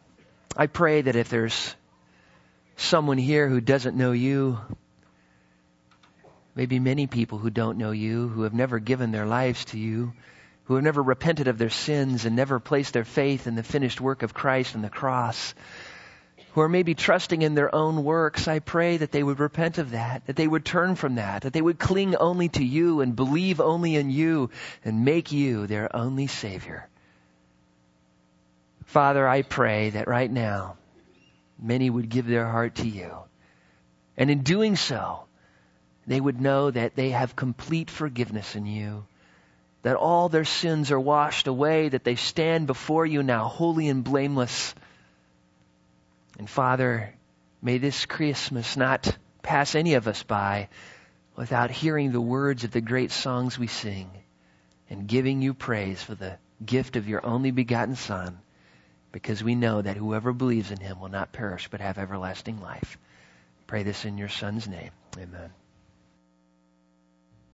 I 0.57 0.67
pray 0.67 1.03
that 1.03 1.17
if 1.17 1.29
there's 1.29 1.75
someone 2.77 3.19
here 3.19 3.49
who 3.49 3.61
doesn't 3.61 3.97
know 3.97 4.13
you, 4.13 4.59
maybe 6.55 6.79
many 6.79 7.07
people 7.07 7.39
who 7.39 7.51
don't 7.51 7.79
know 7.79 7.91
you, 7.91 8.29
who 8.29 8.43
have 8.43 8.55
never 8.55 8.79
given 8.79 9.11
their 9.13 9.27
lives 9.27 9.65
to 9.67 9.79
you, 9.79 10.13
who 10.65 10.75
have 10.75 10.85
never 10.85 11.03
repented 11.03 11.49
of 11.49 11.59
their 11.59 11.71
sins 11.71 12.25
and 12.25 12.37
never 12.37 12.61
placed 12.61 12.93
their 12.93 13.05
faith 13.05 13.47
in 13.47 13.55
the 13.55 13.63
finished 13.63 14.01
work 14.01 14.23
of 14.23 14.35
Christ 14.35 14.77
on 14.77 14.83
the 14.83 14.89
cross, 14.89 15.55
who 16.53 16.61
are 16.61 16.69
maybe 16.69 16.95
trusting 16.95 17.41
in 17.41 17.55
their 17.55 17.75
own 17.75 18.05
works, 18.05 18.47
I 18.47 18.59
pray 18.59 18.99
that 18.99 19.11
they 19.11 19.23
would 19.23 19.41
repent 19.41 19.79
of 19.79 19.93
that, 19.93 20.27
that 20.27 20.37
they 20.37 20.47
would 20.47 20.65
turn 20.65 20.97
from 20.97 21.15
that, 21.15 21.43
that 21.43 21.55
they 21.55 21.63
would 21.63 21.79
cling 21.79 22.15
only 22.15 22.51
to 22.51 22.65
you 22.65 23.01
and 23.01 23.17
believe 23.17 23.61
only 23.61 23.97
in 23.97 24.11
you 24.11 24.51
and 24.85 25.05
make 25.05 25.33
you 25.33 25.67
their 25.67 25.95
only 25.97 26.27
Savior. 26.27 26.89
Father, 28.85 29.27
I 29.27 29.41
pray 29.41 29.91
that 29.91 30.09
right 30.09 30.31
now 30.31 30.77
many 31.59 31.89
would 31.89 32.11
give 32.11 32.27
their 32.27 32.47
heart 32.47 32.75
to 32.77 32.89
you. 32.89 33.11
And 34.19 34.31
in 34.31 34.43
doing 34.43 34.77
so, 34.77 35.25
they 36.07 36.21
would 36.21 36.41
know 36.41 36.71
that 36.71 36.97
they 36.97 37.11
have 37.11 37.37
complete 37.37 37.91
forgiveness 37.91 38.57
in 38.57 38.67
you, 38.67 39.05
that 39.83 39.97
all 39.97 40.29
their 40.29 40.45
sins 40.45 40.91
are 40.91 41.01
washed 41.01 41.47
away, 41.47 41.89
that 41.89 42.05
they 42.05 42.17
stand 42.17 42.67
before 42.67 43.07
you 43.07 43.23
now 43.23 43.45
holy 43.45 43.89
and 43.89 44.05
blameless 44.05 44.75
and 46.39 46.49
Father, 46.49 47.15
may 47.61 47.79
this 47.79 48.07
Christmas 48.07 48.77
not 48.77 49.17
pass 49.43 49.75
any 49.75 49.95
of 49.95 50.09
us 50.09 50.23
by 50.23 50.69
without 51.37 51.71
hearing 51.71 52.13
the 52.13 52.21
words 52.21 52.65
of 52.65 52.71
the 52.71 52.81
great 52.81 53.11
songs 53.11 53.59
we 53.59 53.67
sing 53.67 54.11
and 54.91 55.07
giving 55.07 55.43
you 55.43 55.55
praise 55.55 56.03
for 56.03 56.15
the 56.15 56.39
gift 56.65 56.97
of 56.97 57.09
your 57.09 57.25
only 57.25 57.51
begotten 57.51 57.97
Son, 57.97 58.39
because 59.11 59.43
we 59.43 59.55
know 59.55 59.83
that 59.83 59.97
whoever 59.97 60.33
believes 60.33 60.71
in 60.71 60.81
him 60.81 61.01
will 61.01 61.09
not 61.09 61.33
perish 61.33 61.69
but 61.71 61.81
have 61.81 61.99
everlasting 61.99 62.61
life. 62.61 62.99
Pray 63.67 63.83
this 63.83 64.05
in 64.05 64.19
your 64.19 64.29
Son's 64.29 64.69
name. 64.69 64.91
Amen. 65.17 65.51